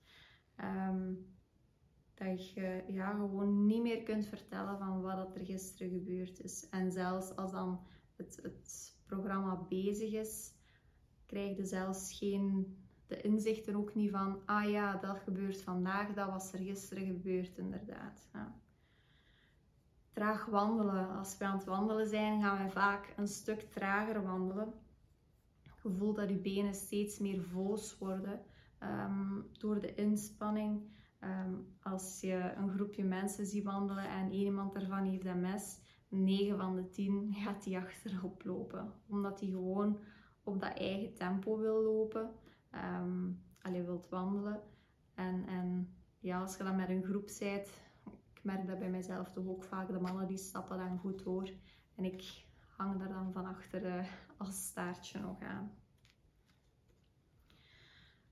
Um, 0.58 1.32
dat 2.14 2.50
je 2.50 2.84
ja, 2.88 3.12
gewoon 3.12 3.66
niet 3.66 3.82
meer 3.82 4.04
kunt 4.04 4.28
vertellen 4.28 4.78
van 4.78 5.02
wat 5.02 5.36
er 5.36 5.46
gisteren 5.46 5.90
gebeurd 5.90 6.40
is. 6.44 6.70
En 6.70 6.92
zelfs 6.92 7.36
als 7.36 7.52
dan 7.52 7.80
het, 8.16 8.40
het 8.42 8.96
programma 9.06 9.56
bezig 9.70 10.12
is, 10.12 10.54
krijg 11.26 11.58
je 11.58 11.66
zelfs 11.66 12.18
geen 12.18 12.78
de 13.08 13.22
inzichten 13.22 13.76
ook 13.76 13.96
niet 13.96 14.12
van, 14.12 14.42
ah 14.46 14.70
ja, 14.70 14.96
dat 14.96 15.18
gebeurt 15.18 15.62
vandaag, 15.62 16.14
dat 16.14 16.30
was 16.30 16.54
er 16.54 16.60
gisteren 16.60 17.06
gebeurd, 17.06 17.58
inderdaad. 17.58 18.30
Ja. 18.34 18.56
Traag 20.12 20.46
wandelen. 20.46 21.10
Als 21.10 21.38
we 21.38 21.46
aan 21.46 21.58
het 21.58 21.66
wandelen 21.66 22.08
zijn, 22.08 22.42
gaan 22.42 22.66
we 22.66 22.72
vaak 22.72 23.14
een 23.18 23.28
stuk 23.28 23.62
trager 23.62 24.24
wandelen. 24.24 24.74
Gevoel 25.84 26.14
dat 26.14 26.30
je 26.30 26.38
benen 26.38 26.74
steeds 26.74 27.20
meer 27.20 27.44
voos 27.44 27.98
worden 27.98 28.42
um, 28.80 29.46
door 29.52 29.82
de 29.82 29.96
inspanning. 29.96 30.82
Ehm, 31.20 31.54
als 31.82 32.22
je 32.22 32.54
een 32.56 32.70
groepje 32.70 33.04
mensen 33.04 33.46
ziet 33.46 33.64
wandelen 33.64 34.10
en 34.10 34.32
iemand 34.32 34.76
ervan 34.76 35.04
heeft 35.04 35.26
een 35.26 35.40
mes, 35.40 35.80
9 36.10 36.58
van 36.58 36.76
de 36.76 36.90
10 36.90 37.34
gaat 37.34 37.64
die 37.64 37.78
achterop 37.78 38.44
lopen. 38.44 38.94
Omdat 39.08 39.40
hij 39.40 39.50
gewoon 39.50 40.00
op 40.44 40.60
dat 40.60 40.78
eigen 40.78 41.14
tempo 41.14 41.58
wil 41.58 41.84
lopen. 41.84 42.32
Um, 42.76 43.44
alleen 43.62 43.86
wilt 43.86 44.10
wandelen. 44.10 44.62
En, 45.14 45.46
en 45.48 45.96
ja, 46.20 46.42
als 46.42 46.58
je 46.58 46.64
dan 46.64 46.76
met 46.76 46.90
een 46.90 47.04
groep 47.04 47.30
bent, 47.40 47.68
ik 48.34 48.44
merk 48.44 48.68
dat 48.68 48.80
bij 48.80 48.90
mezelf 48.90 49.32
toch 49.32 49.48
ook 49.48 49.64
vaak, 49.64 49.88
de 49.88 50.00
mannen 50.00 50.28
die 50.28 50.38
stappen 50.38 50.78
dan 50.78 51.00
goed 51.00 51.24
door. 51.24 51.50
En 51.96 52.04
ik 52.04 52.43
hang 52.78 53.00
daar 53.00 53.10
dan 53.10 53.32
van 53.34 53.46
achter 53.46 54.06
als 54.38 54.66
staartje 54.66 55.20
nog 55.20 55.42
aan. 55.42 55.72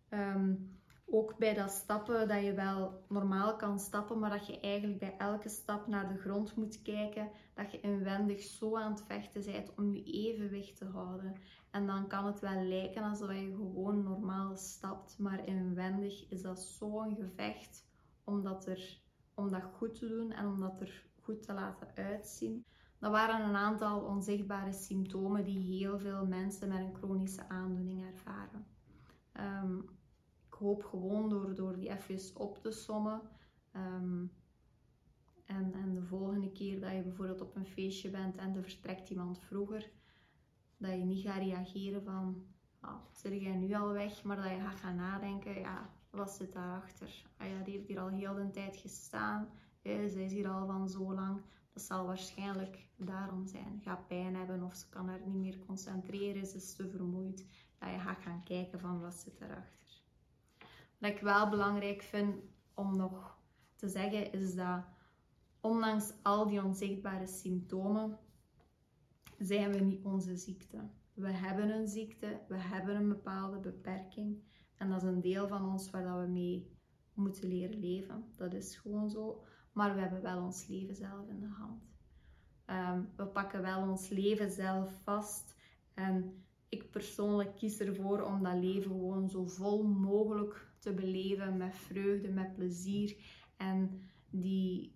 Um, 0.09 0.79
ook 1.13 1.37
bij 1.37 1.53
dat 1.53 1.71
stappen, 1.71 2.27
dat 2.27 2.43
je 2.43 2.53
wel 2.53 3.05
normaal 3.09 3.55
kan 3.55 3.79
stappen, 3.79 4.19
maar 4.19 4.29
dat 4.29 4.47
je 4.47 4.59
eigenlijk 4.59 4.99
bij 4.99 5.17
elke 5.17 5.49
stap 5.49 5.87
naar 5.87 6.07
de 6.07 6.17
grond 6.17 6.55
moet 6.55 6.81
kijken, 6.81 7.29
dat 7.53 7.71
je 7.71 7.79
inwendig 7.79 8.41
zo 8.41 8.77
aan 8.77 8.91
het 8.91 9.03
vechten 9.07 9.45
bent 9.45 9.75
om 9.75 9.93
je 9.93 10.03
evenwicht 10.03 10.77
te 10.77 10.85
houden. 10.85 11.35
En 11.71 11.87
dan 11.87 12.07
kan 12.07 12.25
het 12.25 12.39
wel 12.39 12.63
lijken 12.63 13.03
alsof 13.03 13.31
je 13.31 13.53
gewoon 13.55 14.03
normaal 14.03 14.57
stapt, 14.57 15.17
maar 15.17 15.47
inwendig 15.47 16.29
is 16.29 16.41
dat 16.41 16.63
zo'n 16.63 17.15
gevecht 17.15 17.85
om 18.23 18.43
dat, 18.43 18.67
er, 18.67 19.01
om 19.33 19.51
dat 19.51 19.63
goed 19.63 19.95
te 19.95 20.07
doen 20.07 20.31
en 20.31 20.47
om 20.47 20.59
dat 20.59 20.81
er 20.81 21.05
goed 21.21 21.43
te 21.43 21.53
laten 21.53 21.95
uitzien. 21.95 22.65
Dat 23.01 23.11
waren 23.11 23.49
een 23.49 23.55
aantal 23.55 23.99
onzichtbare 23.99 24.73
symptomen 24.73 25.43
die 25.43 25.59
heel 25.59 25.99
veel 25.99 26.25
mensen 26.25 26.67
met 26.67 26.79
een 26.79 26.95
chronische 26.95 27.49
aandoening 27.49 28.05
ervaren. 28.05 28.65
Ehm, 29.31 29.79
hoop 30.61 30.83
gewoon 30.83 31.29
door, 31.29 31.55
door 31.55 31.75
die 31.75 31.89
even 31.89 32.39
op 32.39 32.57
te 32.57 32.71
sommen. 32.71 33.21
Ehm, 33.71 34.25
en, 35.45 35.73
en 35.73 35.93
de 35.93 36.03
volgende 36.03 36.51
keer 36.51 36.79
dat 36.79 36.91
je 36.91 37.01
bijvoorbeeld 37.01 37.41
op 37.41 37.55
een 37.55 37.65
feestje 37.65 38.09
bent 38.09 38.37
en 38.37 38.55
er 38.55 38.63
vertrekt 38.63 39.09
iemand 39.09 39.39
vroeger, 39.39 39.89
dat 40.77 40.91
je 40.91 41.05
niet 41.05 41.25
gaat 41.25 41.41
reageren 41.41 42.03
van, 42.03 42.45
ah, 42.79 43.01
zit 43.11 43.41
jij 43.41 43.55
nu 43.55 43.73
al 43.73 43.91
weg? 43.91 44.23
Maar 44.23 44.35
dat 44.35 44.49
je 44.49 44.59
gaat 44.59 44.79
gaan 44.79 44.95
nadenken, 44.95 45.59
ja, 45.59 45.89
wat 46.09 46.31
zit 46.31 46.53
daarachter? 46.53 47.25
Ah 47.37 47.47
ja, 47.47 47.63
die 47.63 47.73
heeft 47.73 47.87
hier 47.87 47.99
al 47.99 48.09
heel 48.09 48.33
de 48.33 48.49
tijd 48.49 48.77
gestaan, 48.77 49.49
ja, 49.81 50.07
zij 50.07 50.23
is 50.23 50.31
hier 50.31 50.49
al 50.49 50.65
van 50.65 50.89
zo 50.89 51.13
lang. 51.13 51.41
Dat 51.73 51.83
zal 51.83 52.05
waarschijnlijk 52.05 52.87
daarom 52.95 53.47
zijn. 53.47 53.79
Gaat 53.83 54.07
pijn 54.07 54.35
hebben 54.35 54.63
of 54.63 54.75
ze 54.75 54.89
kan 54.89 55.09
er 55.09 55.21
niet 55.25 55.35
meer 55.35 55.59
concentreren, 55.65 56.45
ze 56.45 56.55
is 56.55 56.75
te 56.75 56.89
vermoeid. 56.89 57.45
Dat 57.79 57.89
je 57.89 57.99
gaat 57.99 58.21
gaan 58.21 58.43
kijken 58.43 58.79
van 58.79 58.99
wat 58.99 59.13
zit 59.13 59.41
erachter. 59.41 60.01
Wat 60.97 61.11
ik 61.11 61.19
wel 61.19 61.49
belangrijk 61.49 62.01
vind 62.01 62.35
om 62.73 62.97
nog 62.97 63.37
te 63.75 63.89
zeggen, 63.89 64.31
is 64.31 64.55
dat 64.55 64.83
ondanks 65.59 66.13
al 66.21 66.47
die 66.47 66.63
onzichtbare 66.63 67.27
symptomen, 67.27 68.19
zijn 69.37 69.71
we 69.71 69.79
niet 69.79 70.05
onze 70.05 70.35
ziekte. 70.35 70.89
We 71.13 71.31
hebben 71.31 71.69
een 71.69 71.87
ziekte, 71.87 72.39
we 72.47 72.57
hebben 72.57 72.95
een 72.95 73.07
bepaalde 73.07 73.59
beperking. 73.59 74.43
En 74.77 74.89
dat 74.89 75.01
is 75.01 75.07
een 75.07 75.21
deel 75.21 75.47
van 75.47 75.71
ons 75.71 75.89
waar 75.89 76.21
we 76.21 76.27
mee 76.27 76.77
moeten 77.13 77.47
leren 77.47 77.79
leven. 77.79 78.25
Dat 78.35 78.53
is 78.53 78.75
gewoon 78.75 79.09
zo. 79.09 79.43
Maar 79.71 79.93
we 79.95 80.01
hebben 80.01 80.21
wel 80.21 80.43
ons 80.43 80.67
leven 80.67 80.95
zelf 80.95 81.27
in 81.29 81.39
de 81.39 81.47
hand. 81.47 81.89
Um, 82.65 83.09
we 83.15 83.25
pakken 83.25 83.61
wel 83.61 83.89
ons 83.89 84.09
leven 84.09 84.51
zelf 84.51 84.91
vast. 85.03 85.55
En 85.93 86.43
ik 86.69 86.91
persoonlijk 86.91 87.55
kies 87.55 87.79
ervoor 87.79 88.21
om 88.21 88.43
dat 88.43 88.53
leven 88.53 88.91
gewoon 88.91 89.29
zo 89.29 89.45
vol 89.45 89.83
mogelijk 89.83 90.67
te 90.79 90.93
beleven 90.93 91.57
met 91.57 91.75
vreugde, 91.75 92.29
met 92.29 92.53
plezier. 92.53 93.15
En 93.57 94.01
die, 94.29 94.95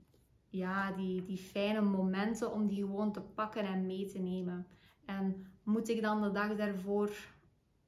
ja, 0.49 0.91
die, 0.91 1.23
die 1.23 1.37
fijne 1.37 1.81
momenten 1.81 2.51
om 2.51 2.67
die 2.67 2.83
gewoon 2.83 3.11
te 3.11 3.21
pakken 3.21 3.65
en 3.65 3.85
mee 3.85 4.05
te 4.05 4.19
nemen. 4.19 4.67
En 5.05 5.45
moet 5.63 5.89
ik 5.89 6.01
dan 6.01 6.21
de 6.21 6.31
dag 6.31 6.55
daarvoor 6.55 7.11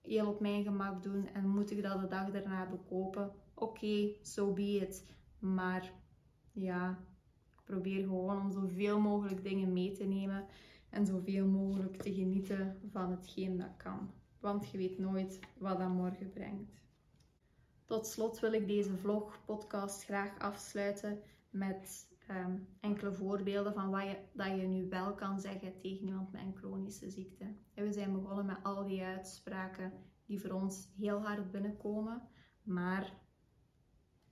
heel 0.01 0.27
op 0.27 0.39
mijn 0.39 0.63
gemak 0.63 1.03
doen 1.03 1.27
en 1.33 1.47
moet 1.47 1.71
ik 1.71 1.83
dat 1.83 2.01
de 2.01 2.07
dag 2.07 2.31
daarna 2.31 2.69
bekopen? 2.69 3.31
Oké, 3.53 4.09
so 4.21 4.53
be 4.53 4.61
it. 4.61 5.05
Maar 5.39 5.93
ja, 6.61 6.99
ik 7.57 7.63
probeer 7.63 8.03
gewoon 8.03 8.41
om 8.41 8.51
zoveel 8.51 8.99
mogelijk 8.99 9.43
dingen 9.43 9.73
mee 9.73 9.91
te 9.91 10.03
nemen 10.03 10.45
en 10.89 11.05
zoveel 11.05 11.47
mogelijk 11.47 11.95
te 11.95 12.13
genieten 12.13 12.79
van 12.91 13.11
hetgeen 13.11 13.57
dat 13.57 13.77
kan. 13.77 14.11
Want 14.39 14.69
je 14.69 14.77
weet 14.77 14.97
nooit 14.97 15.39
wat 15.57 15.77
dat 15.77 15.89
morgen 15.89 16.29
brengt. 16.29 16.81
Tot 17.85 18.07
slot 18.07 18.39
wil 18.39 18.53
ik 18.53 18.67
deze 18.67 18.97
vlog, 18.97 19.39
podcast 19.45 20.03
graag 20.03 20.39
afsluiten 20.39 21.19
met 21.49 22.07
ehm, 22.27 22.57
enkele 22.79 23.13
voorbeelden 23.13 23.73
van 23.73 23.89
wat 23.89 24.03
je, 24.03 24.17
dat 24.33 24.47
je 24.47 24.67
nu 24.67 24.89
wel 24.89 25.13
kan 25.13 25.39
zeggen 25.39 25.79
tegen 25.79 26.05
iemand 26.07 26.31
met 26.31 26.41
een 26.41 26.55
chronische 26.55 27.09
ziekte. 27.09 27.45
En 27.73 27.83
we 27.83 27.91
zijn 27.91 28.13
begonnen 28.13 28.45
met 28.45 28.63
al 28.63 28.85
die 28.85 29.03
uitspraken 29.03 29.93
die 30.25 30.39
voor 30.41 30.51
ons 30.51 30.89
heel 30.97 31.21
hard 31.21 31.51
binnenkomen, 31.51 32.21
maar 32.63 33.13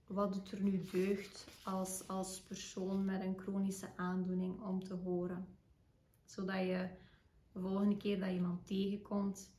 wat 0.07 0.33
doet 0.33 0.51
er 0.51 0.61
nu 0.61 0.83
deugd 0.91 1.47
als, 1.63 2.07
als 2.07 2.41
persoon 2.41 3.05
met 3.05 3.21
een 3.21 3.39
chronische 3.39 3.97
aandoening 3.97 4.61
om 4.61 4.83
te 4.83 4.93
horen? 4.93 5.47
Zodat 6.25 6.59
je 6.59 6.89
de 7.51 7.59
volgende 7.59 7.97
keer 7.97 8.19
dat 8.19 8.29
je 8.29 8.35
iemand 8.35 8.65
tegenkomt, 8.65 9.51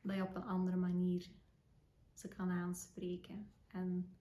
dat 0.00 0.16
je 0.16 0.22
op 0.22 0.34
een 0.34 0.44
andere 0.44 0.76
manier 0.76 1.26
ze 2.14 2.28
kan 2.28 2.50
aanspreken. 2.50 3.50
En 3.66 4.16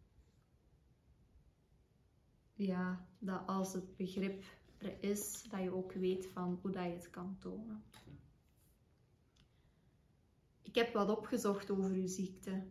ja, 2.53 3.07
dat 3.19 3.47
als 3.47 3.73
het 3.73 3.95
begrip 3.95 4.43
er 4.77 5.03
is, 5.03 5.43
dat 5.43 5.61
je 5.61 5.73
ook 5.73 5.93
weet 5.93 6.27
van 6.27 6.59
hoe 6.61 6.71
dat 6.71 6.83
je 6.83 6.89
het 6.89 7.09
kan 7.09 7.37
tonen. 7.39 7.83
Ik 10.61 10.75
heb 10.75 10.93
wat 10.93 11.17
opgezocht 11.17 11.71
over 11.71 11.91
uw 11.91 12.07
ziekte. 12.07 12.67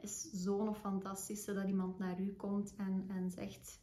Is 0.00 0.30
zo'n 0.32 0.74
fantastische 0.74 1.54
dat 1.54 1.66
iemand 1.66 1.98
naar 1.98 2.20
u 2.20 2.32
komt 2.32 2.74
en, 2.76 3.04
en 3.08 3.30
zegt: 3.30 3.80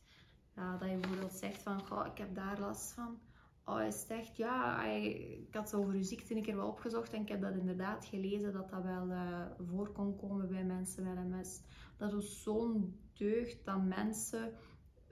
Ja, 0.56 0.78
dat 0.78 0.90
je 0.90 0.98
bijvoorbeeld 0.98 1.34
zegt 1.34 1.62
van, 1.62 1.86
goh, 1.86 2.06
ik 2.06 2.18
heb 2.18 2.36
daar 2.36 2.60
last 2.60 2.92
van. 2.92 3.20
Oh, 3.66 3.84
het 3.84 4.06
echt? 4.08 4.38
Ja, 4.38 4.84
ik 4.86 5.54
had 5.54 5.74
over 5.74 5.94
uw 5.94 6.04
ziekte 6.04 6.36
een 6.36 6.42
keer 6.42 6.56
wel 6.56 6.68
opgezocht 6.68 7.14
en 7.14 7.22
ik 7.22 7.28
heb 7.28 7.42
dat 7.42 7.56
inderdaad 7.56 8.06
gelezen 8.06 8.54
dat 8.54 8.70
dat 8.70 8.84
wel 8.84 9.08
uh, 9.08 9.46
voor 9.58 9.92
kon 9.92 10.16
komen 10.16 10.48
bij 10.48 10.64
mensen 10.64 11.04
met 11.04 11.28
MS. 11.28 11.62
Dat 11.98 12.14
is 12.14 12.44
zo'n 12.44 13.00
deugd 13.14 13.66
dat 13.66 13.84
mensen 13.84 14.54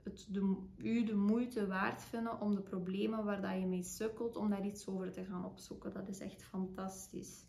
het 0.02 0.26
de, 0.30 0.56
u 0.76 1.04
de 1.04 1.14
moeite 1.14 1.66
waard 1.66 2.02
vinden 2.02 2.40
om 2.40 2.54
de 2.54 2.62
problemen 2.62 3.24
waar 3.24 3.40
dat 3.40 3.60
je 3.60 3.66
mee 3.66 3.82
sukkelt, 3.82 4.36
om 4.36 4.50
daar 4.50 4.66
iets 4.66 4.88
over 4.88 5.12
te 5.12 5.24
gaan 5.24 5.44
opzoeken. 5.44 5.92
Dat 5.92 6.08
is 6.08 6.20
echt 6.20 6.42
fantastisch. 6.42 7.46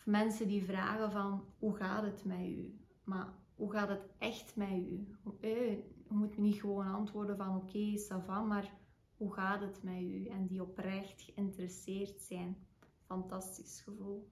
Of 0.00 0.06
mensen 0.06 0.48
die 0.48 0.64
vragen 0.64 1.12
van, 1.12 1.44
hoe 1.58 1.76
gaat 1.76 2.02
het 2.02 2.24
met 2.24 2.46
u? 2.46 2.78
Maar 3.04 3.32
hoe 3.54 3.72
gaat 3.72 3.88
het 3.88 4.08
echt 4.18 4.56
met 4.56 4.70
u? 4.70 5.16
Eh, 5.40 5.72
je 5.72 6.14
moet 6.14 6.38
niet 6.38 6.60
gewoon 6.60 6.86
antwoorden 6.86 7.36
van, 7.36 7.56
oké, 7.56 7.96
okay, 8.16 8.44
maar 8.46 8.72
hoe 9.16 9.32
gaat 9.32 9.60
het 9.60 9.82
met 9.82 10.00
u? 10.00 10.26
En 10.26 10.46
die 10.46 10.62
oprecht 10.62 11.22
geïnteresseerd 11.22 12.22
zijn. 12.22 12.66
Fantastisch 13.06 13.80
gevoel. 13.80 14.30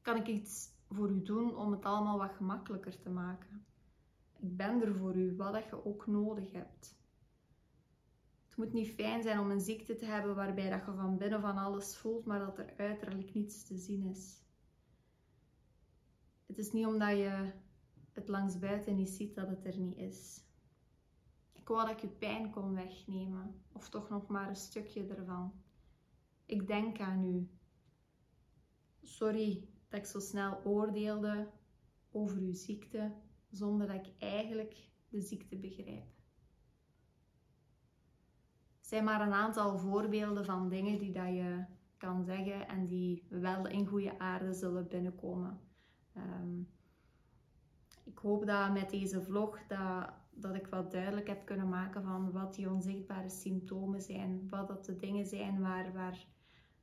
Kan 0.00 0.16
ik 0.16 0.26
iets 0.26 0.70
voor 0.90 1.10
u 1.10 1.22
doen 1.22 1.56
om 1.56 1.72
het 1.72 1.84
allemaal 1.84 2.18
wat 2.18 2.32
gemakkelijker 2.32 3.00
te 3.00 3.10
maken? 3.10 3.66
Ik 4.38 4.56
ben 4.56 4.82
er 4.82 4.96
voor 4.96 5.16
u, 5.16 5.36
wat 5.36 5.64
je 5.64 5.84
ook 5.84 6.06
nodig 6.06 6.52
hebt. 6.52 7.00
Het 8.52 8.60
moet 8.60 8.72
niet 8.72 8.88
fijn 8.88 9.22
zijn 9.22 9.38
om 9.38 9.50
een 9.50 9.60
ziekte 9.60 9.94
te 9.94 10.04
hebben 10.04 10.34
waarbij 10.34 10.70
dat 10.70 10.84
je 10.86 10.92
van 10.92 11.18
binnen 11.18 11.40
van 11.40 11.56
alles 11.56 11.96
voelt, 11.96 12.24
maar 12.24 12.38
dat 12.38 12.58
er 12.58 12.74
uiterlijk 12.76 13.34
niets 13.34 13.64
te 13.64 13.76
zien 13.78 14.02
is. 14.02 14.42
Het 16.46 16.58
is 16.58 16.72
niet 16.72 16.86
omdat 16.86 17.16
je 17.16 17.52
het 18.12 18.28
langs 18.28 18.58
buiten 18.58 18.96
niet 18.96 19.10
ziet 19.10 19.34
dat 19.34 19.48
het 19.48 19.66
er 19.66 19.78
niet 19.78 19.96
is. 19.96 20.44
Ik 21.52 21.68
wou 21.68 21.86
dat 21.86 21.90
ik 21.90 22.00
je 22.00 22.08
pijn 22.08 22.50
kon 22.50 22.74
wegnemen, 22.74 23.62
of 23.72 23.88
toch 23.88 24.08
nog 24.08 24.26
maar 24.26 24.48
een 24.48 24.56
stukje 24.56 25.06
ervan. 25.06 25.52
Ik 26.46 26.66
denk 26.66 27.00
aan 27.00 27.24
u. 27.24 27.48
Sorry 29.02 29.68
dat 29.88 30.00
ik 30.00 30.06
zo 30.06 30.20
snel 30.20 30.64
oordeelde 30.64 31.50
over 32.10 32.38
uw 32.38 32.54
ziekte, 32.54 33.12
zonder 33.50 33.86
dat 33.86 34.06
ik 34.06 34.12
eigenlijk 34.18 34.88
de 35.08 35.20
ziekte 35.20 35.56
begrijp. 35.56 36.11
Zijn 38.92 39.04
maar 39.04 39.20
een 39.20 39.32
aantal 39.32 39.78
voorbeelden 39.78 40.44
van 40.44 40.68
dingen 40.68 40.98
die 40.98 41.12
dat 41.12 41.26
je 41.26 41.64
kan 41.96 42.24
zeggen 42.24 42.68
en 42.68 42.86
die 42.86 43.26
wel 43.28 43.66
in 43.66 43.86
goede 43.86 44.18
aarde 44.18 44.52
zullen 44.52 44.88
binnenkomen. 44.88 45.60
Ehm, 46.14 46.60
ik 48.04 48.18
hoop 48.18 48.46
dat 48.46 48.72
met 48.72 48.90
deze 48.90 49.22
vlog 49.22 49.58
dat, 49.68 50.12
dat 50.30 50.54
ik 50.54 50.66
wat 50.66 50.90
duidelijk 50.90 51.28
heb 51.28 51.46
kunnen 51.46 51.68
maken 51.68 52.02
van 52.02 52.32
wat 52.32 52.54
die 52.54 52.70
onzichtbare 52.70 53.28
symptomen 53.28 54.00
zijn. 54.00 54.48
Wat 54.48 54.68
dat 54.68 54.84
de 54.84 54.96
dingen 54.96 55.26
zijn 55.26 55.60
waar, 55.60 55.92
waar, 55.92 56.26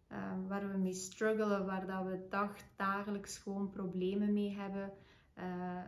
ehm, 0.08 0.48
waar 0.48 0.72
we 0.72 0.78
mee 0.78 0.94
struggelen, 0.94 1.66
waar 1.66 1.88
dat 1.88 2.04
we 2.06 2.26
dag, 2.30 2.56
dagelijks 2.76 3.38
gewoon 3.38 3.70
problemen 3.70 4.34
mee 4.34 4.56
hebben. 4.56 4.92
Uh, 5.38 5.84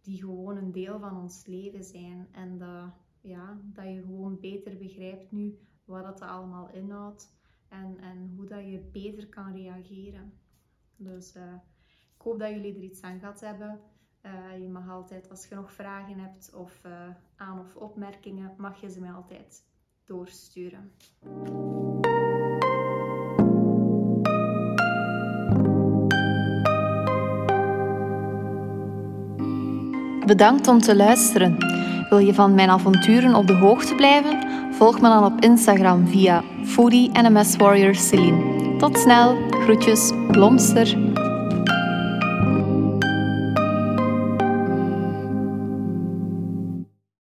die 0.00 0.20
gewoon 0.20 0.56
een 0.56 0.72
deel 0.72 0.98
van 0.98 1.16
ons 1.16 1.46
leven 1.46 1.84
zijn. 1.84 2.28
En 2.32 2.58
dat, 2.58 3.03
ja, 3.24 3.58
dat 3.62 3.84
je 3.84 4.00
gewoon 4.00 4.40
beter 4.40 4.76
begrijpt 4.76 5.32
nu 5.32 5.58
wat 5.84 6.02
dat 6.02 6.20
allemaal 6.20 6.70
inhoudt. 6.72 7.32
En, 7.68 7.96
en 8.00 8.32
hoe 8.36 8.46
dat 8.46 8.64
je 8.64 8.88
beter 8.92 9.28
kan 9.28 9.52
reageren. 9.52 10.32
Dus 10.96 11.36
uh, 11.36 11.42
ik 12.16 12.22
hoop 12.22 12.38
dat 12.38 12.50
jullie 12.50 12.74
er 12.74 12.82
iets 12.82 13.02
aan 13.02 13.18
gehad 13.18 13.40
hebben. 13.40 13.80
Uh, 14.22 14.62
je 14.62 14.68
mag 14.68 14.88
altijd, 14.88 15.30
als 15.30 15.46
je 15.46 15.54
nog 15.54 15.72
vragen 15.72 16.18
hebt 16.18 16.54
of 16.54 16.82
uh, 16.86 17.08
aan- 17.36 17.60
of 17.60 17.76
opmerkingen, 17.76 18.54
mag 18.56 18.80
je 18.80 18.90
ze 18.90 19.00
mij 19.00 19.12
altijd 19.12 19.64
doorsturen. 20.04 20.92
Bedankt 30.26 30.68
om 30.68 30.78
te 30.78 30.96
luisteren. 30.96 31.83
Wil 32.14 32.26
je 32.26 32.34
van 32.34 32.54
mijn 32.54 32.70
avonturen 32.70 33.34
op 33.34 33.46
de 33.46 33.52
hoogte 33.52 33.94
blijven? 33.94 34.38
Volg 34.70 35.00
me 35.00 35.08
dan 35.08 35.24
op 35.24 35.40
Instagram 35.40 36.06
via 36.06 36.42
foodie 36.64 37.10
NMS 37.12 37.56
Warrior 37.56 37.94
Celine. 37.94 38.76
Tot 38.78 38.98
snel, 38.98 39.36
groetjes, 39.50 40.12
blomster. 40.30 40.96